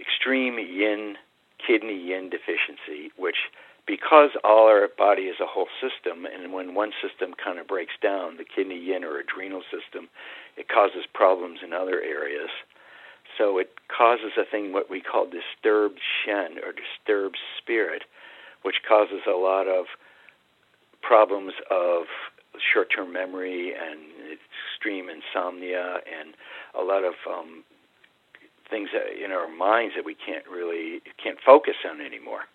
[0.00, 1.16] extreme yin
[1.64, 3.50] kidney yin deficiency, which
[3.86, 7.94] because all our body is a whole system, and when one system kind of breaks
[8.00, 10.08] down, the kidney yin or adrenal system,
[10.56, 12.50] it causes problems in other areas.
[13.38, 18.02] So it causes a thing what we call disturbed shen or disturbed spirit,
[18.62, 19.86] which causes a lot of
[21.02, 22.04] problems of
[22.72, 24.00] short-term memory and
[24.30, 26.34] extreme insomnia and
[26.78, 27.64] a lot of um,
[28.70, 28.88] things
[29.22, 32.48] in our minds that we can't really can't focus on anymore.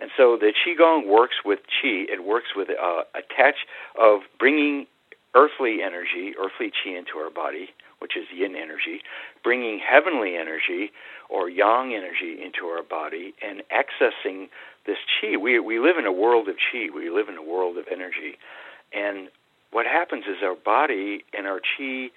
[0.00, 2.04] And so the qigong works with qi.
[2.08, 3.56] It works with uh, attach
[4.00, 4.86] of bringing
[5.34, 7.68] earthly energy, earthly qi into our body,
[7.98, 9.00] which is yin energy,
[9.44, 10.90] bringing heavenly energy
[11.28, 14.48] or yang energy into our body and accessing
[14.86, 15.40] this qi.
[15.40, 16.88] We we live in a world of qi.
[16.94, 18.38] We live in a world of energy,
[18.94, 19.28] and
[19.70, 22.10] what happens is our body and our chi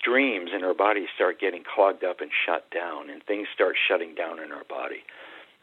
[0.00, 4.14] streams in our body start getting clogged up and shut down, and things start shutting
[4.14, 5.04] down in our body.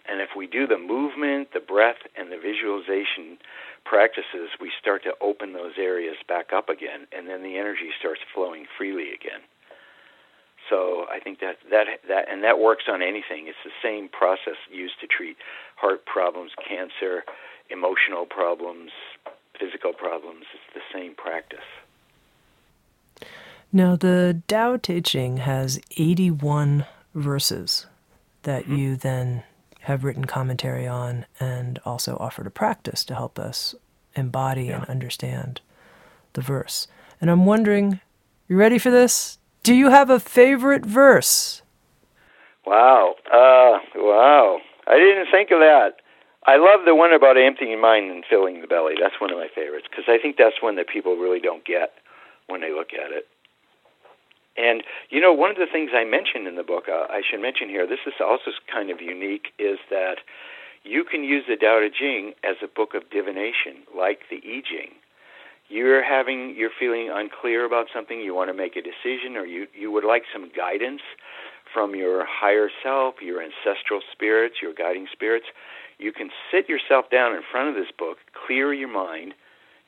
[0.07, 3.37] And if we do the movement, the breath, and the visualization
[3.85, 8.21] practices, we start to open those areas back up again, and then the energy starts
[8.33, 9.41] flowing freely again.
[10.69, 13.47] So I think that that that and that works on anything.
[13.47, 15.35] It's the same process used to treat
[15.75, 17.23] heart problems, cancer,
[17.69, 18.91] emotional problems,
[19.59, 20.45] physical problems.
[20.53, 21.59] It's the same practice.
[23.71, 26.85] Now, the Tao Te Ching has 81
[27.15, 27.87] verses
[28.43, 28.75] that mm-hmm.
[28.75, 29.43] you then
[29.81, 33.75] have written commentary on and also offered a practice to help us
[34.15, 34.77] embody yeah.
[34.77, 35.59] and understand
[36.33, 36.87] the verse.
[37.19, 37.99] And I'm wondering,
[38.47, 39.39] you ready for this?
[39.63, 41.63] Do you have a favorite verse?
[42.65, 43.15] Wow.
[43.25, 44.59] Uh, wow.
[44.87, 45.95] I didn't think of that.
[46.45, 48.95] I love the one about emptying mind and filling the belly.
[48.99, 51.93] That's one of my favorites because I think that's one that people really don't get
[52.47, 53.27] when they look at it.
[54.57, 57.41] And you know, one of the things I mentioned in the book, uh, I should
[57.41, 60.19] mention here, this is also kind of unique, is that
[60.83, 64.61] you can use the Tao Te Ching as a book of divination, like the I
[64.67, 64.99] Ching.
[65.69, 69.65] You're having, you're feeling unclear about something, you want to make a decision, or you
[69.73, 71.01] you would like some guidance
[71.73, 75.47] from your higher self, your ancestral spirits, your guiding spirits.
[75.99, 79.33] You can sit yourself down in front of this book, clear your mind,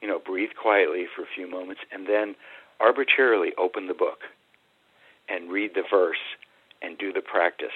[0.01, 2.35] you know, breathe quietly for a few moments, and then
[2.79, 4.19] arbitrarily open the book
[5.29, 6.17] and read the verse
[6.81, 7.75] and do the practice.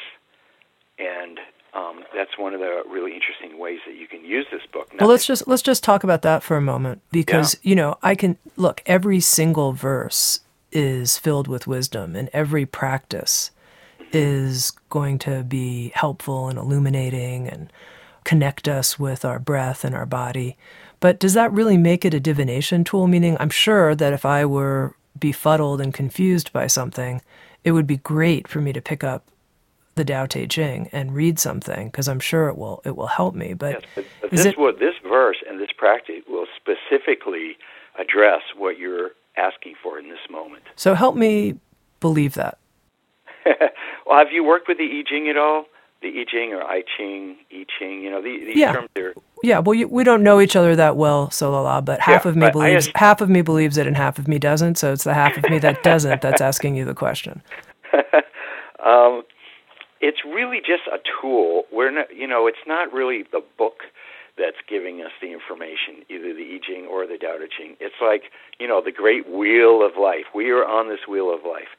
[0.97, 1.39] And
[1.73, 4.91] um, that's one of the really interesting ways that you can use this book.
[4.93, 7.69] Now, well, let's just let's just talk about that for a moment because yeah.
[7.69, 13.51] you know I can look every single verse is filled with wisdom, and every practice
[13.99, 14.09] mm-hmm.
[14.13, 17.71] is going to be helpful and illuminating and
[18.29, 20.55] connect us with our breath and our body.
[20.99, 23.07] But does that really make it a divination tool?
[23.07, 27.23] Meaning, I'm sure that if I were befuddled and confused by something,
[27.63, 29.23] it would be great for me to pick up
[29.95, 33.33] the Tao Te Ching and read something because I'm sure it will it will help
[33.33, 33.55] me.
[33.55, 37.57] But, yes, but, but this it, this verse and this practice will specifically
[37.97, 40.61] address what you're asking for in this moment.
[40.75, 41.55] So help me
[41.99, 42.59] believe that.
[44.05, 45.65] well, have you worked with the I Ching at all?
[46.01, 48.73] The I Ching or I Ching, I Ching, you know, these yeah.
[48.73, 52.25] terms are yeah, well, you, we don't know each other that well, Solala, but half
[52.25, 54.77] yeah, of me believes just, half of me believes it and half of me doesn't.
[54.77, 57.41] So it's the half of me that doesn't that's asking you the question.
[58.85, 59.23] um,
[60.01, 61.63] it's really just a tool.
[61.71, 63.83] We're not, you know, it's not really the book
[64.37, 67.75] that's giving us the information, either the I Ching or the Tao Te Ching.
[67.79, 68.23] It's like,
[68.59, 70.25] you know, the great wheel of life.
[70.35, 71.75] We are on this wheel of life.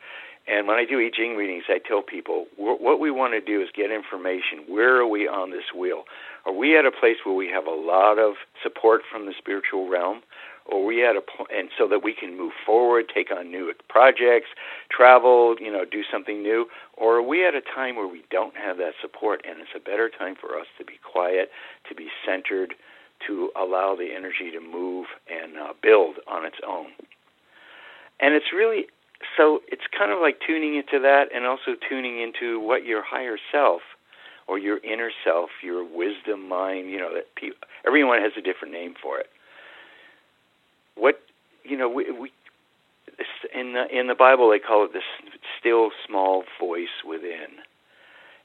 [0.48, 3.62] And when I do I Ching readings, I tell people what we want to do
[3.62, 4.64] is get information.
[4.66, 6.04] Where are we on this wheel?
[6.44, 9.88] Are we at a place where we have a lot of support from the spiritual
[9.88, 10.22] realm?
[10.66, 13.72] Or we at a point, and so that we can move forward, take on new
[13.88, 14.48] projects,
[14.90, 16.66] travel, you know, do something new?
[16.96, 19.80] Or are we at a time where we don't have that support, and it's a
[19.80, 21.50] better time for us to be quiet,
[21.88, 22.74] to be centered,
[23.26, 26.86] to allow the energy to move and uh, build on its own?
[28.20, 28.86] And it's really
[29.36, 33.36] so it's kind of like tuning into that and also tuning into what your higher
[33.52, 33.82] self
[34.48, 37.56] or your inner self, your wisdom mind, you know, that pe-
[37.86, 39.26] everyone has a different name for it.
[40.96, 41.20] What,
[41.64, 42.30] you know, we, we
[43.54, 45.02] in the in the Bible they call it the
[45.58, 47.62] still small voice within.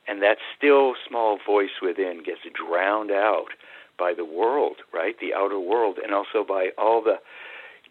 [0.08, 3.48] And that still small voice within gets drowned out
[3.98, 5.16] by the world, right?
[5.20, 7.16] The outer world and also by all the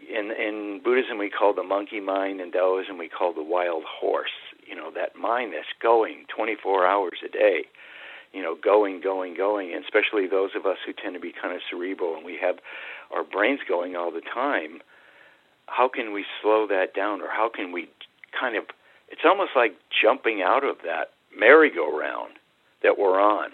[0.01, 4.34] in in Buddhism we call the monkey mind, in Taoism we call the wild horse.
[4.66, 7.64] You know that mind that's going 24 hours a day.
[8.32, 11.55] You know, going, going, going, and especially those of us who tend to be kind
[11.55, 12.57] of cerebral and we have
[13.14, 14.80] our brains going all the time.
[15.66, 17.88] How can we slow that down, or how can we
[18.38, 18.64] kind of?
[19.09, 22.34] It's almost like jumping out of that merry-go-round
[22.82, 23.51] that we're on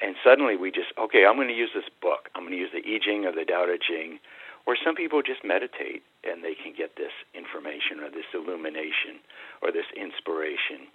[0.00, 2.70] and suddenly we just okay i'm going to use this book i'm going to use
[2.72, 4.18] the i ching or the tao te ching
[4.66, 9.22] or some people just meditate and they can get this information or this illumination
[9.62, 10.90] or this inspiration.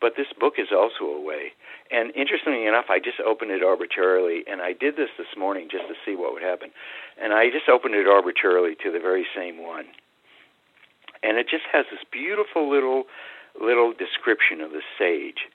[0.00, 1.56] But this book is also a way.
[1.90, 5.88] And interestingly enough, I just opened it arbitrarily, and I did this this morning just
[5.88, 6.70] to see what would happen.
[7.16, 9.86] And I just opened it arbitrarily to the very same one.
[11.22, 13.04] And it just has this beautiful little
[13.58, 15.48] little description of the sage.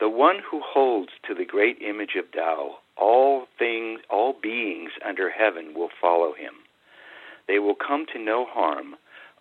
[0.00, 5.30] The one who holds to the great image of Tao all things, all beings under
[5.30, 6.54] heaven will follow him.
[7.48, 8.96] They will come to no harm,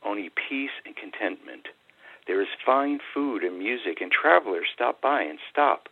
[0.06, 1.68] only peace and contentment.
[2.28, 5.90] There is fine food and music, and travelers stop by and stop.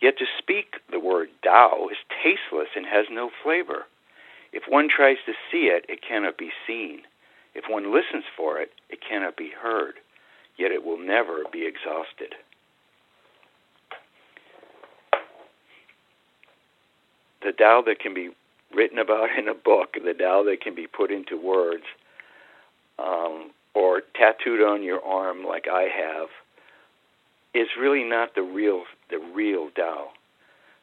[0.00, 3.86] Yet to speak the word Tao is tasteless and has no flavor.
[4.52, 7.02] If one tries to see it, it cannot be seen.
[7.54, 9.94] If one listens for it, it cannot be heard.
[10.58, 12.34] Yet it will never be exhausted.
[17.44, 18.30] The Tao that can be
[18.74, 21.84] written about in a book, the Tao that can be put into words,
[22.98, 26.28] um, or tattooed on your arm like I have,
[27.54, 30.08] is really not the real the real Tao.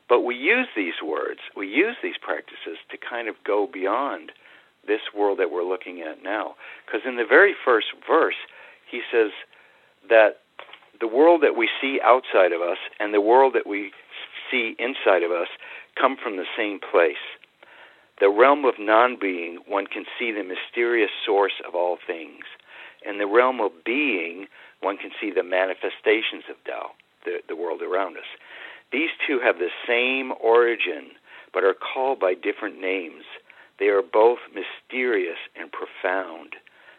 [0.08, 4.32] But we use these words, we use these practices to kind of go beyond
[4.88, 6.56] this world that we're looking at now.
[6.86, 8.36] Because in the very first verse,
[8.90, 9.32] he says
[10.10, 10.40] that
[11.00, 13.92] the world that we see outside of us and the world that we
[14.50, 15.48] see inside of us
[16.00, 17.22] come from the same place.
[18.20, 22.44] The realm of non being, one can see the mysterious source of all things.
[23.06, 24.48] In the realm of being,
[24.82, 26.92] one can see the manifestations of Tao,
[27.24, 28.28] the, the world around us.
[28.92, 31.12] These two have the same origin,
[31.54, 33.24] but are called by different names.
[33.80, 36.56] They are both mysterious and profound.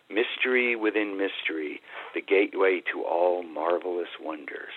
[0.09, 1.80] Mystery within mystery,
[2.14, 4.74] the gateway to all marvelous wonders.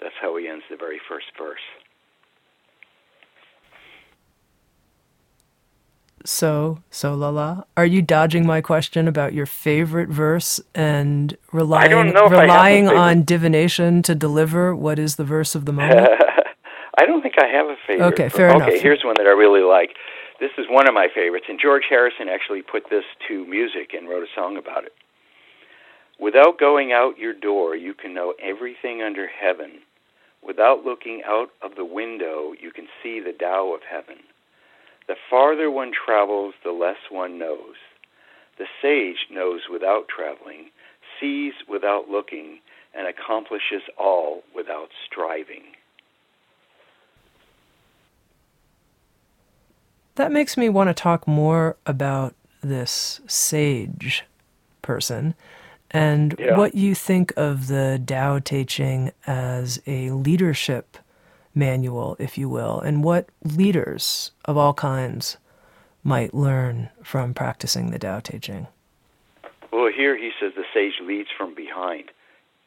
[0.00, 1.66] That's how he ends the very first verse.
[6.24, 13.24] So, Solala, are you dodging my question about your favorite verse and relying relying on
[13.24, 16.08] divination to deliver what is the verse of the moment?
[16.98, 18.06] I don't think I have a favorite.
[18.06, 18.68] Okay, fair okay, enough.
[18.68, 19.90] Okay, here's one that I really like.
[20.40, 24.08] This is one of my favorites, and George Harrison actually put this to music and
[24.08, 24.92] wrote a song about it.
[26.18, 29.80] Without going out your door, you can know everything under heaven.
[30.42, 34.16] Without looking out of the window, you can see the Tao of heaven.
[35.08, 37.76] The farther one travels, the less one knows.
[38.58, 40.70] The sage knows without traveling,
[41.18, 42.60] sees without looking,
[42.94, 45.62] and accomplishes all without striving.
[50.16, 54.24] That makes me want to talk more about this sage
[54.82, 55.34] person
[55.90, 56.56] and yeah.
[56.56, 60.98] what you think of the Tao Te Ching as a leadership
[61.54, 65.36] manual, if you will, and what leaders of all kinds
[66.02, 68.66] might learn from practicing the Tao Te Ching.
[69.72, 72.10] Well, here he says the sage leads from behind.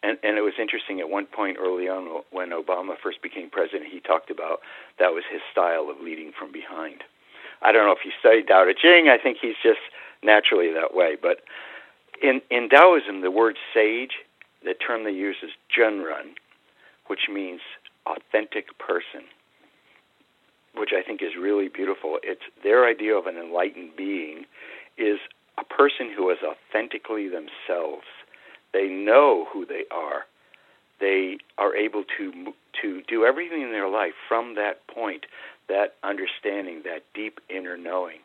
[0.03, 3.91] And, and it was interesting at one point early on when Obama first became president,
[3.91, 4.61] he talked about
[4.99, 7.03] that was his style of leading from behind.
[7.61, 9.09] I don't know if he studied Tao Te Ching.
[9.09, 9.79] I think he's just
[10.23, 11.17] naturally that way.
[11.21, 11.41] But
[12.21, 14.13] in in Taoism, the word sage,
[14.63, 16.33] the term they use is Zhenren,
[17.07, 17.61] which means
[18.05, 19.27] authentic person,
[20.75, 22.19] which I think is really beautiful.
[22.23, 24.45] It's their idea of an enlightened being
[24.97, 25.19] is
[25.57, 28.07] a person who is authentically themselves.
[28.73, 30.25] They know who they are.
[30.99, 35.25] They are able to to do everything in their life from that point
[35.67, 38.19] that understanding, that deep inner knowing.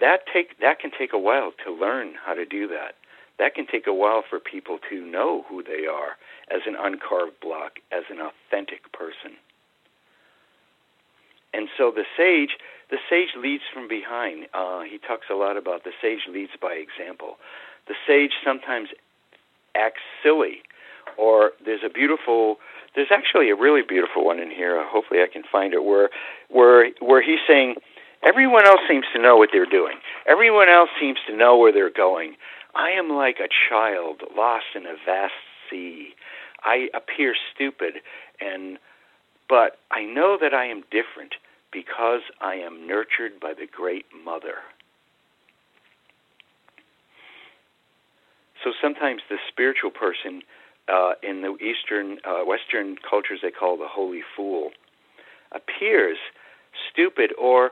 [0.00, 2.94] That take that can take a while to learn how to do that.
[3.40, 6.20] That can take a while for people to know who they are
[6.50, 9.32] as an uncarved block, as an authentic person.
[11.54, 12.58] And so the sage,
[12.90, 14.46] the sage leads from behind.
[14.52, 17.36] Uh, he talks a lot about the sage leads by example.
[17.88, 18.90] The sage sometimes
[19.74, 20.60] acts silly,
[21.16, 22.58] or there's a beautiful
[22.94, 24.84] there's actually a really beautiful one in here.
[24.84, 26.10] Hopefully, I can find it where
[26.50, 27.76] where where he's saying
[28.22, 29.96] everyone else seems to know what they're doing.
[30.26, 32.36] Everyone else seems to know where they're going.
[32.74, 35.34] I am like a child lost in a vast
[35.70, 36.10] sea.
[36.62, 37.94] I appear stupid
[38.40, 38.78] and
[39.48, 41.34] but I know that I am different
[41.72, 44.58] because I am nurtured by the great mother.
[48.62, 50.42] So sometimes the spiritual person
[50.88, 54.70] uh, in the Eastern, uh, Western cultures they call the holy fool,
[55.52, 56.18] appears
[56.92, 57.70] stupid or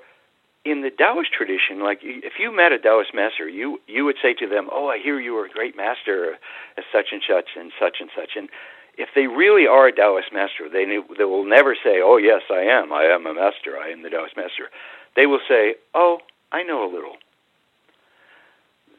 [0.65, 4.35] in the Taoist tradition, like if you met a Taoist master, you you would say
[4.35, 6.39] to them, "Oh, I hear you are a great master,
[6.77, 8.49] as such and such and such and such." And
[8.97, 12.63] if they really are a Taoist master, they they will never say, "Oh, yes, I
[12.63, 12.93] am.
[12.93, 13.79] I am a master.
[13.79, 14.71] I am the Taoist master."
[15.17, 16.21] They will say, "Oh,
[16.53, 17.17] I know a little."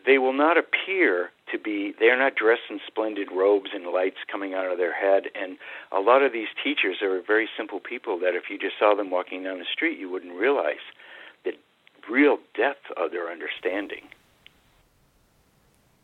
[0.06, 4.54] They will not appear to be they're not dressed in splendid robes and lights coming
[4.54, 5.58] out of their head and
[5.92, 9.10] a lot of these teachers are very simple people that if you just saw them
[9.10, 10.86] walking down the street you wouldn't realize
[12.10, 14.04] real depth of their understanding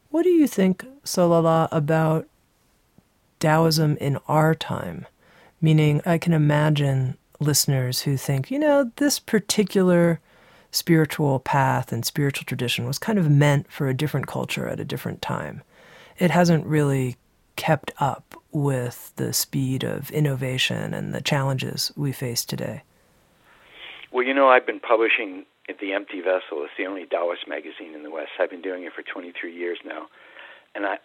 [0.10, 2.28] what do you think solala about
[3.40, 5.06] taoism in our time
[5.62, 10.20] meaning i can imagine listeners who think you know this particular
[10.76, 14.86] spiritual path and spiritual tradition was kind of meant for a different culture at a
[14.86, 15.64] different time.
[16.20, 17.16] It hasn't really
[17.56, 22.84] kept up with the speed of innovation and the challenges we face today.
[24.12, 26.64] Well, you know, I've been publishing The Empty Vessel.
[26.64, 28.38] It's the only Taoist magazine in the West.
[28.40, 30.08] I've been doing it for 23 years now.
[30.76, 30.98] And I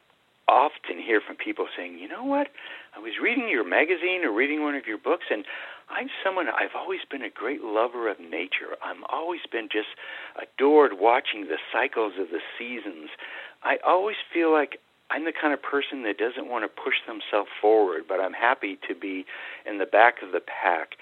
[0.48, 2.48] often hear from people saying, you know what?
[2.94, 5.44] I was reading your magazine or reading one of your books, and
[5.88, 8.74] I'm someone, I've always been a great lover of nature.
[8.82, 9.94] I've always been just
[10.36, 13.10] adored watching the cycles of the seasons.
[13.62, 14.80] I always feel like
[15.10, 18.78] I'm the kind of person that doesn't want to push themselves forward, but I'm happy
[18.88, 19.26] to be
[19.66, 20.94] in the back of the pack.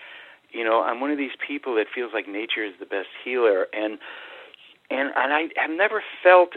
[0.50, 3.66] You know, I'm one of these people that feels like nature is the best healer,
[3.72, 3.98] and
[4.90, 6.50] and and I have never felt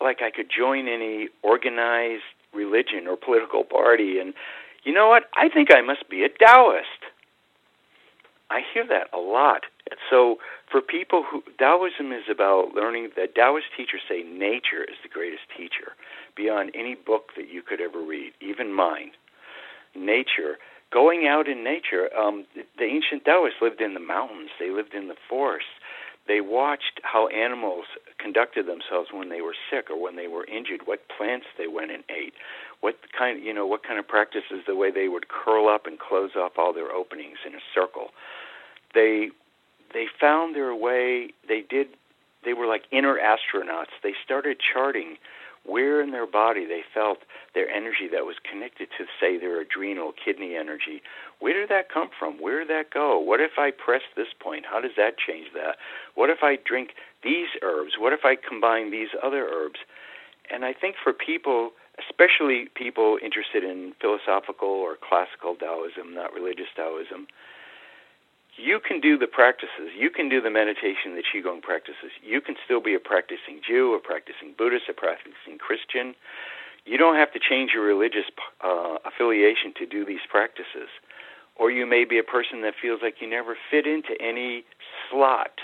[0.00, 2.24] like I could join any organized
[2.54, 4.18] religion or political party.
[4.18, 4.34] And
[4.84, 5.24] you know what?
[5.36, 7.12] I think I must be a Taoist.
[8.50, 9.62] I hear that a lot.
[10.10, 10.36] So
[10.70, 15.42] for people who Taoism is about learning that Taoist teachers say nature is the greatest
[15.56, 15.92] teacher
[16.36, 19.12] beyond any book that you could ever read, even mine.
[19.94, 20.58] Nature,
[20.94, 22.08] going out in nature.
[22.16, 22.46] Um,
[22.78, 24.50] the ancient Taoists lived in the mountains.
[24.60, 25.74] They lived in the forests.
[26.26, 27.84] They watched how animals
[28.18, 31.90] conducted themselves when they were sick or when they were injured, what plants they went
[31.90, 32.32] and ate,
[32.80, 35.98] what kind, you know, what kind of practices, the way they would curl up and
[35.98, 38.08] close off all their openings in a circle.
[38.94, 39.30] They
[39.92, 41.30] they found their way.
[41.46, 41.88] They did.
[42.44, 43.92] They were like inner astronauts.
[44.02, 45.16] They started charting
[45.64, 47.18] where in their body they felt
[47.54, 51.02] their energy that was connected to, say, their adrenal kidney energy.
[51.40, 52.40] Where did that come from?
[52.40, 53.18] Where did that go?
[53.18, 54.66] What if I press this point?
[54.70, 55.76] How does that change that?
[56.14, 56.90] What if I drink
[57.22, 57.92] these herbs?
[57.98, 59.80] What if I combine these other herbs?
[60.50, 66.68] And I think for people, especially people interested in philosophical or classical Taoism, not religious
[66.76, 67.26] Taoism,
[68.56, 72.12] you can do the practices, you can do the meditation, the Qigong practices.
[72.22, 76.14] You can still be a practicing Jew, a practicing Buddhist, a practicing Christian.
[76.84, 78.26] You don't have to change your religious
[78.62, 80.88] uh, affiliation to do these practices.
[81.56, 84.64] Or you may be a person that feels like you never fit into any
[85.10, 85.58] slot,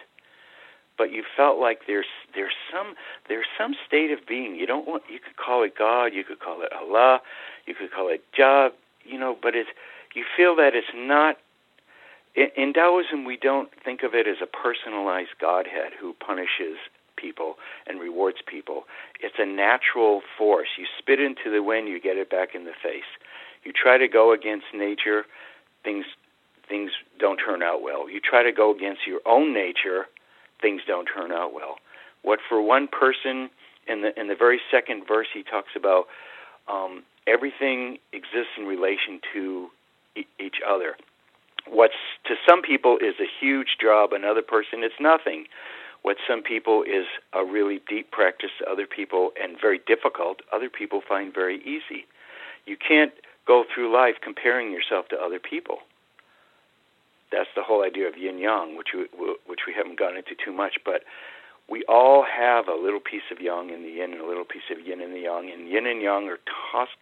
[0.97, 2.95] but you felt like there's there's some
[3.29, 4.55] there's some state of being.
[4.55, 7.21] You don't want you could call it God, you could call it Allah,
[7.67, 8.71] you could call it Jah,
[9.05, 9.71] you know, but it's
[10.15, 11.39] you feel that it's not
[12.35, 16.79] in Taoism, we don't think of it as a personalized Godhead who punishes
[17.17, 17.57] people
[17.87, 18.85] and rewards people.
[19.21, 20.69] It's a natural force.
[20.79, 23.09] You spit into the wind, you get it back in the face.
[23.65, 25.25] You try to go against nature,
[25.85, 26.07] things
[26.69, 28.09] things don't turn out well.
[28.09, 30.07] You try to go against your own nature,
[30.63, 31.77] things don't turn out well.
[32.23, 33.51] What for one person
[33.89, 36.07] in the in the very second verse he talks about
[36.69, 39.69] um, everything exists in relation to
[40.17, 40.95] e- each other
[41.69, 41.95] what's
[42.27, 45.47] to some people is a huge job, another person it's nothing.
[46.03, 47.05] What some people is
[47.35, 52.07] a really deep practice to other people and very difficult, other people find very easy.
[52.65, 53.13] You can't
[53.47, 55.79] go through life comparing yourself to other people.
[57.31, 59.07] That's the whole idea of yin yang, which we,
[59.47, 61.03] which we haven't gone into too much, but
[61.69, 64.67] we all have a little piece of yang in the yin and a little piece
[64.71, 66.41] of yin in the yang, and yin and yang are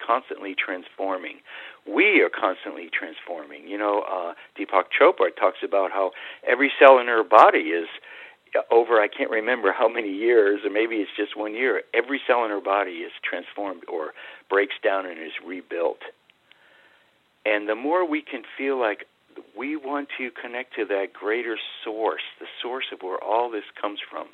[0.05, 1.41] constantly transforming.
[1.89, 3.67] We are constantly transforming.
[3.67, 6.11] You know, uh, Deepak Chopra talks about how
[6.47, 7.89] every cell in her body is
[8.71, 11.83] over I can't remember how many years, or maybe it's just one year.
[11.95, 14.13] Every cell in her body is transformed or
[14.49, 16.01] breaks down and is rebuilt.
[17.45, 19.07] And the more we can feel like
[19.57, 24.01] we want to connect to that greater source, the source of where all this comes
[24.11, 24.29] from.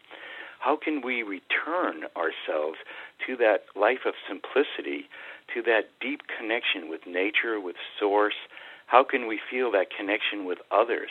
[0.60, 2.78] How can we return ourselves
[3.26, 5.08] to that life of simplicity,
[5.52, 8.34] to that deep connection with nature, with source?
[8.86, 11.10] How can we feel that connection with others?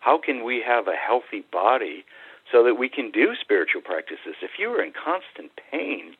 [0.00, 2.04] How can we have a healthy body
[2.50, 4.36] so that we can do spiritual practices?
[4.42, 6.16] If you are in constant pain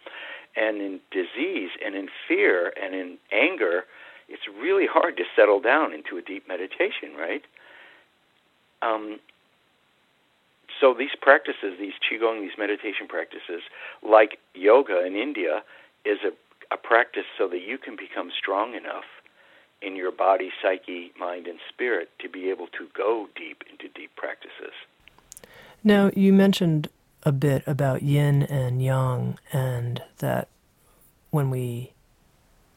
[0.56, 3.84] and in disease and in fear and in anger,
[4.28, 7.42] it's really hard to settle down into a deep meditation, right?
[8.82, 9.18] Um,
[10.80, 13.62] so these practices, these qigong, these meditation practices,
[14.02, 15.62] like yoga in India,
[16.04, 16.30] is a,
[16.70, 19.04] a practice so that you can become strong enough
[19.82, 24.14] in your body, psyche, mind, and spirit to be able to go deep into deep
[24.16, 24.74] practices.
[25.82, 26.88] Now, you mentioned
[27.22, 30.48] a bit about yin and yang, and that
[31.30, 31.92] when we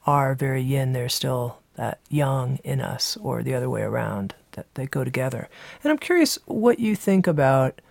[0.06, 4.68] are very yin, there's still that yang in us, or the other way around, that
[4.76, 5.50] they go together.
[5.84, 7.82] And I'm curious what you think about,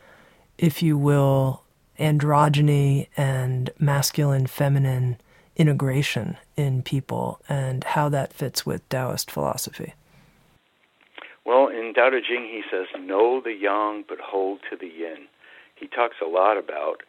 [0.57, 1.62] if you will,
[1.98, 5.18] androgyny and masculine feminine
[5.57, 9.94] integration in people and how that fits with Taoist philosophy.
[11.44, 15.26] Well, in Tao Te Ching, he says, Know the yang, but hold to the yin.
[15.74, 17.03] he talks a lot about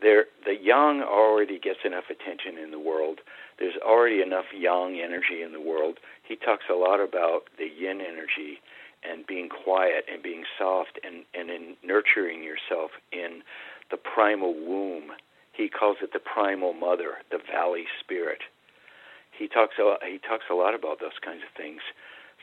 [0.00, 3.20] there the yang already gets enough attention in the world.
[3.58, 5.98] There's already enough yang energy in the world.
[6.26, 8.60] He talks a lot about the yin energy
[9.02, 13.42] and being quiet and being soft and, and in nurturing yourself in
[13.90, 15.12] the primal womb.
[15.60, 18.40] He calls it the primal mother, the valley spirit.
[19.36, 21.84] He talks a, he talks a lot about those kinds of things.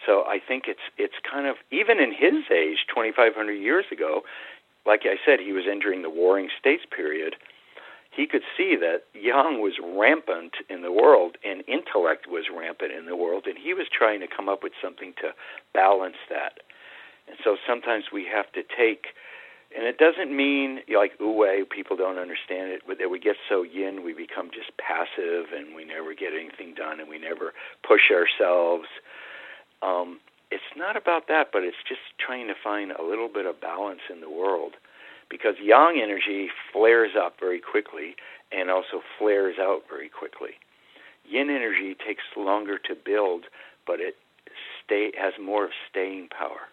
[0.05, 4.21] So I think it's it's kind of even in his age, 2,500 years ago,
[4.85, 7.35] like I said, he was entering the Warring States period.
[8.11, 13.05] He could see that yang was rampant in the world and intellect was rampant in
[13.05, 15.33] the world, and he was trying to come up with something to
[15.73, 16.61] balance that.
[17.27, 19.07] And so sometimes we have to take,
[19.77, 23.61] and it doesn't mean like Wu people don't understand it, but that we get so
[23.61, 27.53] yin, we become just passive and we never get anything done and we never
[27.87, 28.87] push ourselves.
[29.83, 30.19] Um,
[30.49, 34.01] it's not about that, but it's just trying to find a little bit of balance
[34.09, 34.73] in the world
[35.29, 38.15] because yang energy flares up very quickly
[38.51, 40.57] and also flares out very quickly.
[41.29, 43.45] Yin energy takes longer to build,
[43.85, 44.15] but it
[44.83, 46.65] stay has more of staying power.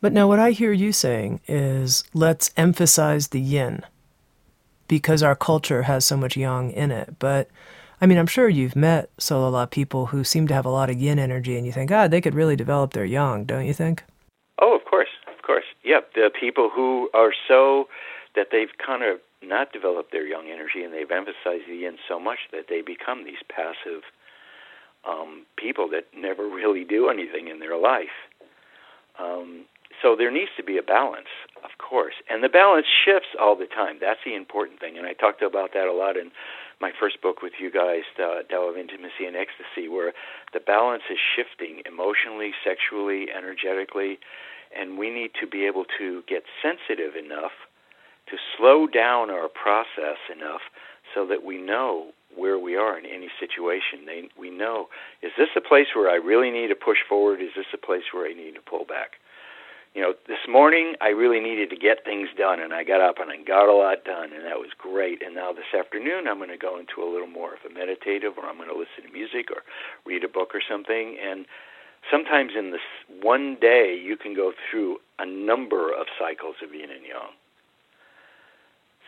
[0.00, 3.82] But now what I hear you saying is let's emphasize the yin
[4.88, 7.18] because our culture has so much yang in it.
[7.18, 7.48] But
[8.00, 11.00] I mean, I'm sure you've met Solala people who seem to have a lot of
[11.00, 14.04] yin energy, and you think, God, they could really develop their yang, don't you think?
[14.60, 15.64] Oh, of course, of course.
[15.82, 17.88] Yep, the people who are so
[18.34, 22.20] that they've kind of not developed their yang energy, and they've emphasized the yin so
[22.20, 24.02] much that they become these passive
[25.08, 28.16] um, people that never really do anything in their life.
[29.18, 29.64] Um,
[30.02, 31.30] so there needs to be a balance,
[31.64, 33.98] of course, and the balance shifts all the time.
[34.00, 36.30] That's the important thing, and I talked about that a lot in
[36.80, 40.12] my first book with you guys, the Tao of Intimacy and Ecstasy, where
[40.52, 44.18] the balance is shifting emotionally, sexually, energetically,
[44.76, 47.52] and we need to be able to get sensitive enough
[48.28, 50.60] to slow down our process enough
[51.14, 54.04] so that we know where we are in any situation.
[54.04, 54.88] They, we know,
[55.22, 57.40] is this a place where I really need to push forward?
[57.40, 59.16] Is this a place where I need to pull back?
[59.96, 63.16] You know, this morning I really needed to get things done, and I got up
[63.18, 65.22] and I got a lot done, and that was great.
[65.24, 68.36] And now this afternoon I'm going to go into a little more of a meditative,
[68.36, 69.64] or I'm going to listen to music, or
[70.04, 71.16] read a book or something.
[71.16, 71.46] And
[72.12, 72.84] sometimes in this
[73.22, 77.32] one day you can go through a number of cycles of yin and yang.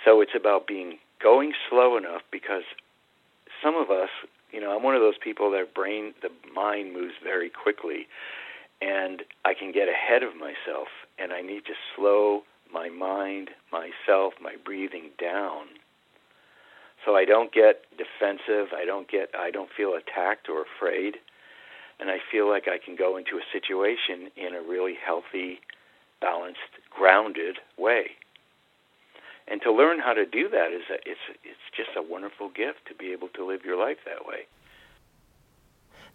[0.07, 2.64] So it's about being going slow enough because
[3.62, 4.09] some of us,
[4.53, 8.09] you know, I'm one of those people that brain, the mind moves very quickly
[8.80, 14.34] and I can get ahead of myself, and I need to slow my mind, myself,
[14.40, 15.66] my breathing down,
[17.04, 18.72] so I don't get defensive.
[18.74, 19.30] I don't get.
[19.38, 21.16] I don't feel attacked or afraid,
[22.00, 25.60] and I feel like I can go into a situation in a really healthy,
[26.20, 26.58] balanced,
[26.90, 28.10] grounded way.
[29.50, 32.86] And to learn how to do that is a, it's it's just a wonderful gift
[32.88, 34.46] to be able to live your life that way.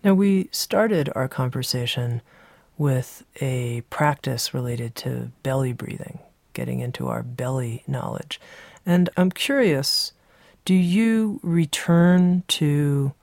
[0.04, 2.22] Now we started our conversation
[2.78, 6.20] with a practice related to belly breathing,
[6.54, 8.40] getting into our belly knowledge.
[8.86, 10.14] And I'm curious
[10.66, 13.14] do you return to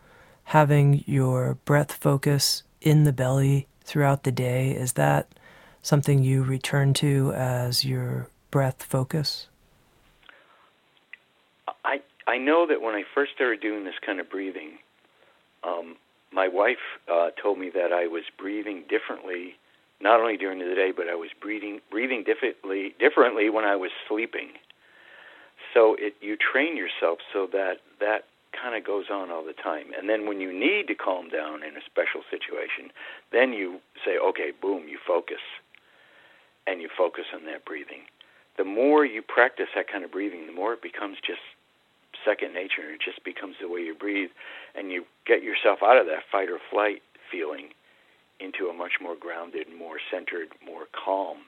[0.45, 4.73] having your breath focus in the belly throughout the day?
[4.73, 5.29] Is that
[5.83, 9.49] something you return to as your breath focus?
[11.85, 14.79] I I know that when I first started doing this kind of breathing,
[15.65, 15.97] um,
[16.33, 19.57] my wife uh, told me that I was breathing differently,
[20.01, 23.91] not only during the day, but I was breathing breathing differently differently when I was
[24.09, 24.51] sleeping.
[25.74, 29.87] So it you train yourself so that that kind of goes on all the time.
[29.97, 32.91] And then when you need to calm down in a special situation,
[33.33, 35.43] then you say, okay, boom, you focus,
[36.66, 38.11] and you focus on that breathing.
[38.59, 41.41] The more you practice that kind of breathing, the more it becomes just
[42.25, 42.83] second nature.
[42.83, 44.31] And it just becomes the way you breathe,
[44.75, 47.71] and you get yourself out of that fight or flight feeling
[48.41, 51.45] into a much more grounded, more centered, more calm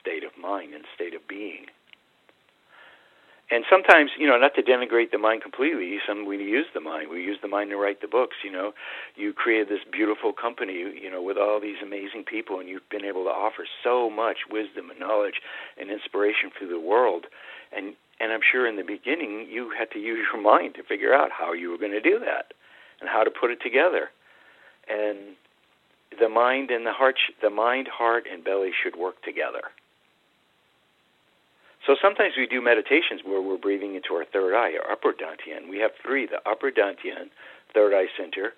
[0.00, 1.66] state of mind and state of being.
[3.50, 7.08] And sometimes, you know, not to denigrate the mind completely, some we use the mind.
[7.08, 8.36] We use the mind to write the books.
[8.44, 8.72] You know,
[9.16, 13.06] you created this beautiful company, you know, with all these amazing people, and you've been
[13.06, 15.40] able to offer so much wisdom and knowledge
[15.80, 17.24] and inspiration to the world.
[17.74, 21.14] And and I'm sure in the beginning you had to use your mind to figure
[21.14, 22.52] out how you were going to do that
[23.00, 24.10] and how to put it together.
[24.88, 25.36] And
[26.18, 29.70] the mind and the heart, the mind, heart, and belly should work together.
[31.86, 35.70] So sometimes we do meditations where we're breathing into our third eye, our upper dantian.
[35.70, 37.30] We have three: the upper dantian,
[37.72, 38.52] third eye center,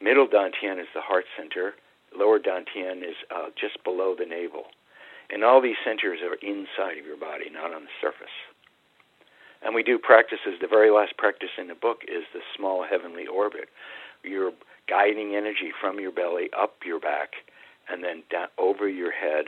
[0.00, 1.74] middle dantian is the heart center,
[2.16, 4.64] lower dantian is uh, just below the navel.
[5.30, 8.34] And all these centers are inside of your body, not on the surface.
[9.64, 10.60] And we do practices.
[10.60, 13.68] The very last practice in the book is the small heavenly orbit.
[14.22, 14.52] You're
[14.88, 17.30] guiding energy from your belly up your back
[17.88, 19.46] and then down, over your head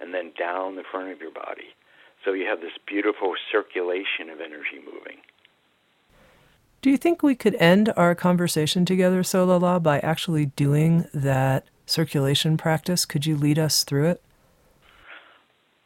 [0.00, 1.74] and then down the front of your body.
[2.24, 5.18] So you have this beautiful circulation of energy moving.
[6.82, 12.56] Do you think we could end our conversation together, Solala, by actually doing that circulation
[12.56, 13.04] practice?
[13.04, 14.22] Could you lead us through it?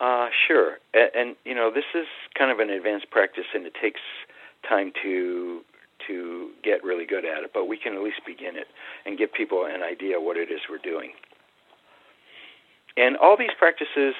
[0.01, 0.78] Uh, sure.
[1.15, 4.01] And, you know, this is kind of an advanced practice, and it takes
[4.69, 5.63] time to
[6.07, 7.51] to get really good at it.
[7.53, 8.69] But we can at least begin it
[9.05, 11.11] and give people an idea what it is we're doing.
[12.97, 14.15] And all these practices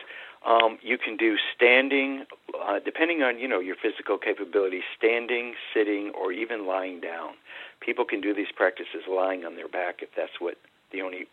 [0.47, 2.25] um, you can do standing,
[2.55, 7.35] uh, depending on you know your physical capability, standing, sitting, or even lying down.
[7.81, 10.55] People can do these practices lying on their back if that's what
[10.93, 11.27] the only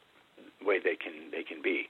[0.66, 1.88] way they can they can be.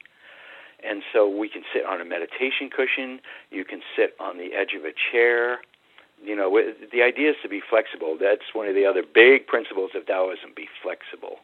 [0.84, 3.20] And so we can sit on a meditation cushion.
[3.52, 5.60] You can sit on the edge of a chair.
[6.24, 6.60] You know,
[6.92, 8.18] the idea is to be flexible.
[8.20, 11.40] That's one of the other big principles of Taoism: be flexible.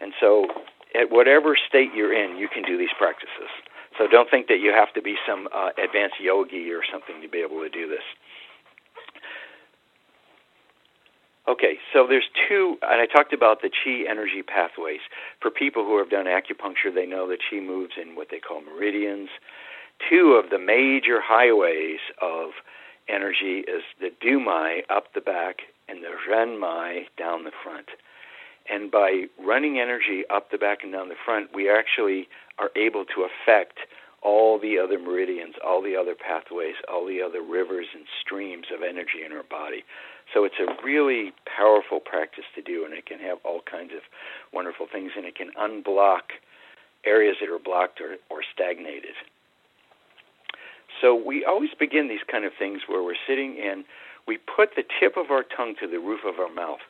[0.00, 0.46] And so,
[0.94, 3.50] at whatever state you're in, you can do these practices.
[3.98, 7.28] So don't think that you have to be some uh, advanced yogi or something to
[7.28, 8.06] be able to do this.
[11.48, 15.00] Okay, so there's two, and I talked about the chi energy pathways.
[15.40, 18.60] For people who have done acupuncture, they know that chi moves in what they call
[18.60, 19.30] meridians.
[20.10, 22.50] Two of the major highways of
[23.08, 27.88] energy is the dumai up the back and the renmai down the front.
[28.68, 32.28] And by running energy up the back and down the front, we actually
[32.58, 33.78] are able to affect
[34.20, 38.82] all the other meridians, all the other pathways, all the other rivers and streams of
[38.82, 39.84] energy in our body.
[40.34, 44.02] So it's a really powerful practice to do, and it can have all kinds of
[44.52, 46.36] wonderful things, and it can unblock
[47.04, 49.16] areas that are blocked or, or stagnated.
[51.00, 53.84] So we always begin these kind of things where we're sitting and
[54.26, 56.80] we put the tip of our tongue to the roof of our mouth.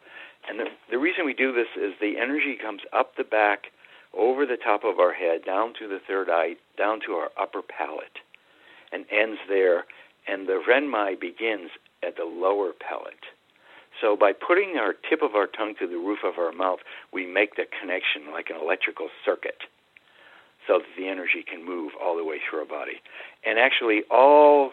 [0.49, 3.67] And the, the reason we do this is the energy comes up the back,
[4.17, 7.61] over the top of our head, down to the third eye, down to our upper
[7.61, 8.19] palate,
[8.91, 9.85] and ends there.
[10.27, 11.71] And the renmai begins
[12.03, 13.33] at the lower palate.
[14.01, 16.79] So by putting our tip of our tongue to the roof of our mouth,
[17.13, 19.67] we make the connection like an electrical circuit
[20.67, 23.03] so that the energy can move all the way through our body.
[23.45, 24.73] And actually, all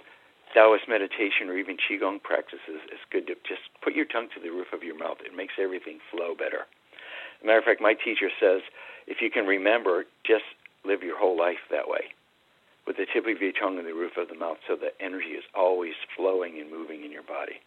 [0.53, 4.51] Taoist meditation or even Qigong practices is good to just put your tongue to the
[4.51, 5.17] roof of your mouth.
[5.25, 6.69] It makes everything flow better.
[7.39, 8.61] As a matter of fact, my teacher says
[9.07, 10.45] if you can remember, just
[10.85, 12.13] live your whole life that way
[12.87, 15.33] with the tip of your tongue and the roof of the mouth so that energy
[15.37, 17.59] is always flowing and moving in your body.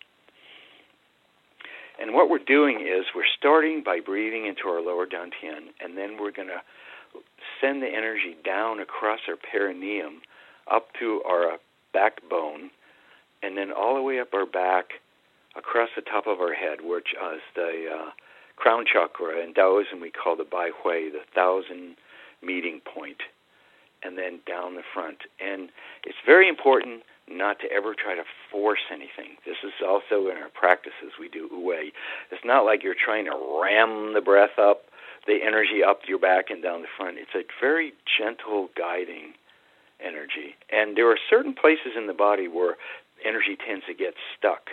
[2.01, 6.17] And what we're doing is we're starting by breathing into our lower dantian, and then
[6.21, 6.63] we're going to
[7.61, 10.21] send the energy down across our perineum
[10.71, 11.59] up to our
[11.93, 12.71] backbone
[13.43, 15.01] and then all the way up our back,
[15.57, 18.11] across the top of our head, which is the uh,
[18.57, 19.43] crown chakra.
[19.43, 21.97] In Taoism, we call the Bai Hui, the thousand
[22.43, 23.19] meeting point,
[24.03, 25.19] and then down the front.
[25.41, 25.71] And
[26.05, 29.37] it's very important not to ever try to force anything.
[29.45, 31.13] This is also in our practices.
[31.21, 31.73] We do Wu
[32.31, 34.83] It's not like you're trying to ram the breath up,
[35.27, 37.19] the energy up your back and down the front.
[37.19, 39.35] It's a very gentle guiding
[40.01, 40.57] energy.
[40.71, 42.77] And there are certain places in the body where
[43.25, 44.71] energy tends to get stuck,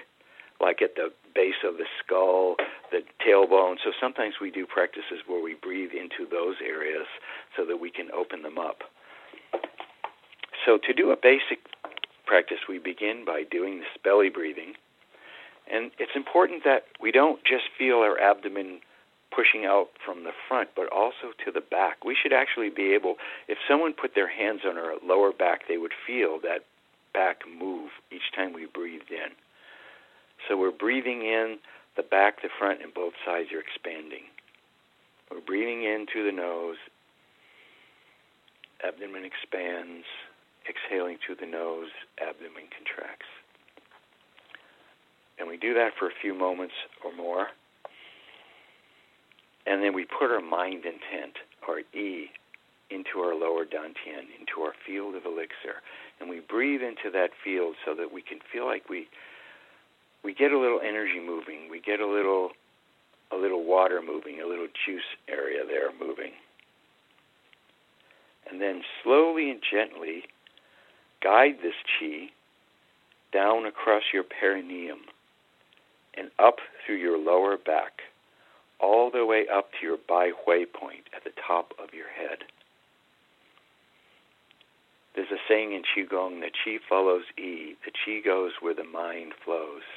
[0.62, 2.56] like at the base of the skull,
[2.92, 3.76] the tailbone.
[3.84, 7.08] So sometimes we do practices where we breathe into those areas
[7.58, 8.84] so that we can open them up.
[10.66, 11.60] So to do a basic
[12.26, 14.74] practice, we begin by doing this belly breathing.
[15.72, 18.82] And it's important that we don't just feel our abdomen
[19.36, 22.06] pushing out from the front, but also to the back.
[22.06, 23.16] We should actually be able,
[23.48, 26.66] if someone put their hands on our lower back, they would feel that
[27.14, 29.34] back move each time we breathed in.
[30.48, 31.58] So we're breathing in,
[31.98, 34.24] the back, the front, and both sides are expanding.
[35.32, 36.78] We're breathing in through the nose,
[38.86, 40.06] abdomen expands,
[40.70, 41.90] exhaling through the nose,
[42.20, 43.28] abdomen contracts.
[45.38, 47.48] And we do that for a few moments or more.
[49.66, 51.36] And then we put our mind intent,
[51.68, 52.30] our E,
[52.90, 55.82] into our lower dantian, into our field of elixir,
[56.20, 59.08] and we breathe into that field so that we can feel like we
[60.24, 62.52] we get a little energy moving, we get a little
[63.32, 66.32] a little water moving, a little juice area there moving.
[68.50, 70.24] And then slowly and gently
[71.26, 72.30] guide this chi
[73.34, 75.00] down across your perineum
[76.16, 78.06] and up through your lower back,
[78.80, 82.46] all the way up to your Bai Hui point at the top of your head.
[85.16, 87.76] there's a saying in Qigong that Qi follows Yi.
[87.86, 89.88] The Qi goes where the mind flows.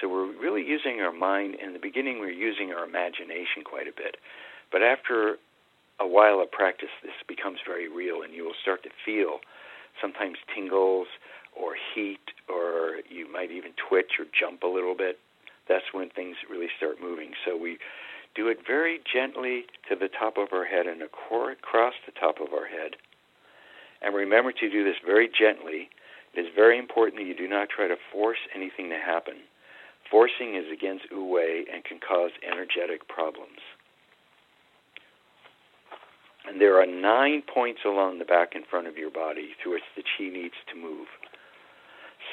[0.00, 1.54] So we're really using our mind.
[1.64, 4.16] In the beginning, we're using our imagination quite a bit.
[4.72, 5.36] But after
[6.00, 9.38] a while of practice, this becomes very real, and you will start to feel
[10.00, 11.08] sometimes tingles
[11.54, 15.18] or heat, or you might even twitch or jump a little bit.
[15.68, 17.32] That's when things really start moving.
[17.44, 17.78] So we
[18.34, 22.52] do it very gently to the top of our head and across the top of
[22.52, 22.96] our head.
[24.02, 25.88] And remember to do this very gently.
[26.34, 29.46] It is very important that you do not try to force anything to happen.
[30.10, 33.62] Forcing is against Wu Wei and can cause energetic problems.
[36.46, 39.88] And there are nine points along the back and front of your body through which
[39.96, 41.08] the chi needs to move.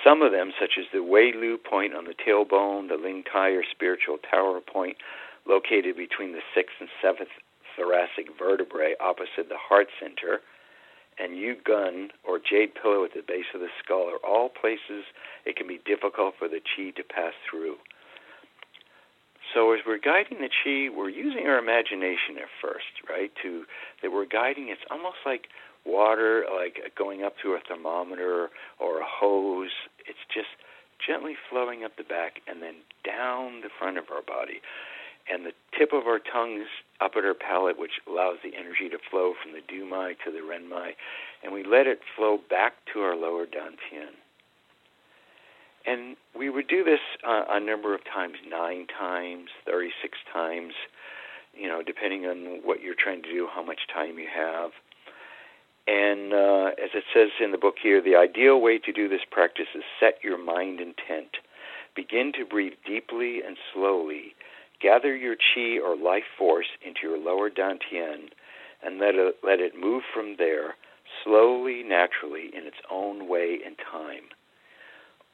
[0.04, 3.50] Some of them, such as the Wei Lu point on the tailbone, the Ling Tai
[3.50, 4.98] or spiritual tower point,
[5.46, 7.30] located between the sixth and seventh
[7.76, 10.42] thoracic vertebrae opposite the heart center,
[11.20, 15.06] and Yu Gun or jade pillow at the base of the skull are all places
[15.46, 17.76] it can be difficult for the chi to pass through.
[19.54, 23.32] So as we're guiding the chi, we're using our imagination at first, right?
[23.44, 23.64] To
[24.02, 24.70] that we're guiding.
[24.70, 25.48] It's almost like
[25.86, 28.50] water, like going up to a thermometer
[28.80, 29.72] or a hose.
[30.08, 30.50] It's just
[31.06, 34.62] gently flowing up the back and then down the front of our body.
[35.30, 36.68] And the tip of our tongues
[37.00, 40.32] up at our palate, which allows the energy to flow from the Du Mai to
[40.32, 40.94] the Ren Mai,
[41.44, 44.21] and we let it flow back to our lower Dantian.
[45.86, 50.74] And we would do this uh, a number of times, nine times, 36 times,
[51.54, 54.72] you know, depending on what you're trying to do, how much time you have.
[55.88, 59.22] And uh, as it says in the book here, the ideal way to do this
[59.30, 61.38] practice is set your mind intent.
[61.96, 64.36] Begin to breathe deeply and slowly.
[64.82, 68.30] Gather your chi or life force into your lower dantian
[68.84, 70.76] and let it, let it move from there
[71.24, 74.30] slowly, naturally, in its own way and time.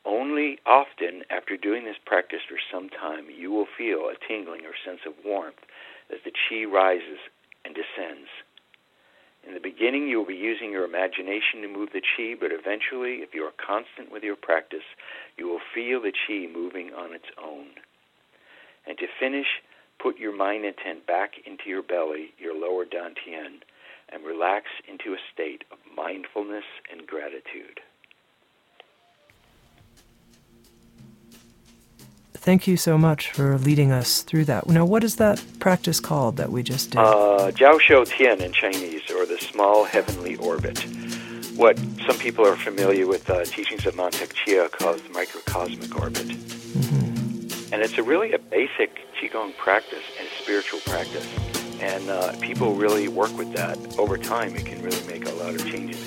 [0.08, 4.72] Only often after doing this practice for some time, you will feel a tingling or
[4.86, 5.60] sense of warmth
[6.10, 7.20] as the chi rises
[7.66, 8.30] and descends.
[9.46, 13.20] In the beginning, you will be using your imagination to move the chi, but eventually,
[13.20, 14.88] if you are constant with your practice,
[15.38, 17.68] you will feel the chi moving on its own.
[18.88, 19.48] And to finish,
[20.00, 23.60] put your mind intent back into your belly, your lower dantian,
[24.08, 27.82] and relax into a state of mindfulness and gratitude.
[32.48, 34.70] Thank you so much for leading us through that.
[34.70, 37.00] Now, what is that practice called that we just did?
[37.00, 40.80] Uh, Xiao Zhou Tian in Chinese, or the small heavenly orbit.
[41.58, 41.78] What
[42.08, 46.26] some people are familiar with uh, teachings of Mantak Chia calls the microcosmic orbit.
[46.28, 47.74] Mm-hmm.
[47.74, 51.28] And it's a really a basic Qigong practice and spiritual practice.
[51.82, 53.78] And uh, people really work with that.
[54.00, 56.02] Over time, it can really make a lot of changes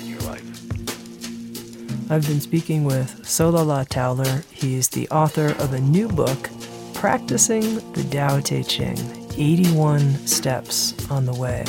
[2.11, 4.43] I've been speaking with Solala Towler.
[4.51, 6.49] He's the author of a new book,
[6.93, 8.97] Practicing the Tao Te Ching
[9.37, 11.63] 81 Steps on the Way.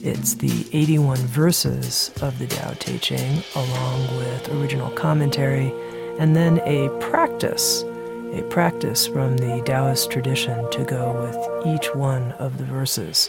[0.00, 5.72] It's the 81 verses of the Tao Te Ching, along with original commentary,
[6.20, 12.30] and then a practice, a practice from the Taoist tradition to go with each one
[12.34, 13.28] of the verses.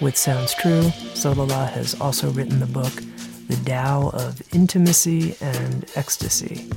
[0.00, 2.94] Which sounds true, Solala has also written the book
[3.48, 6.68] the Tao of intimacy and ecstasy.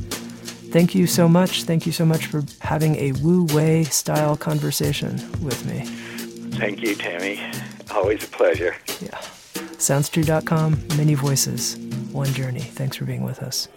[0.72, 1.64] Thank you so much.
[1.64, 5.86] Thank you so much for having a Wu Wei style conversation with me.
[6.58, 7.40] Thank you, Tami.
[7.92, 8.76] Always a pleasure.
[9.02, 9.18] Yeah.
[9.80, 11.78] SoundsTrue.com, many voices,
[12.12, 12.60] one journey.
[12.60, 13.68] Thanks for being with us.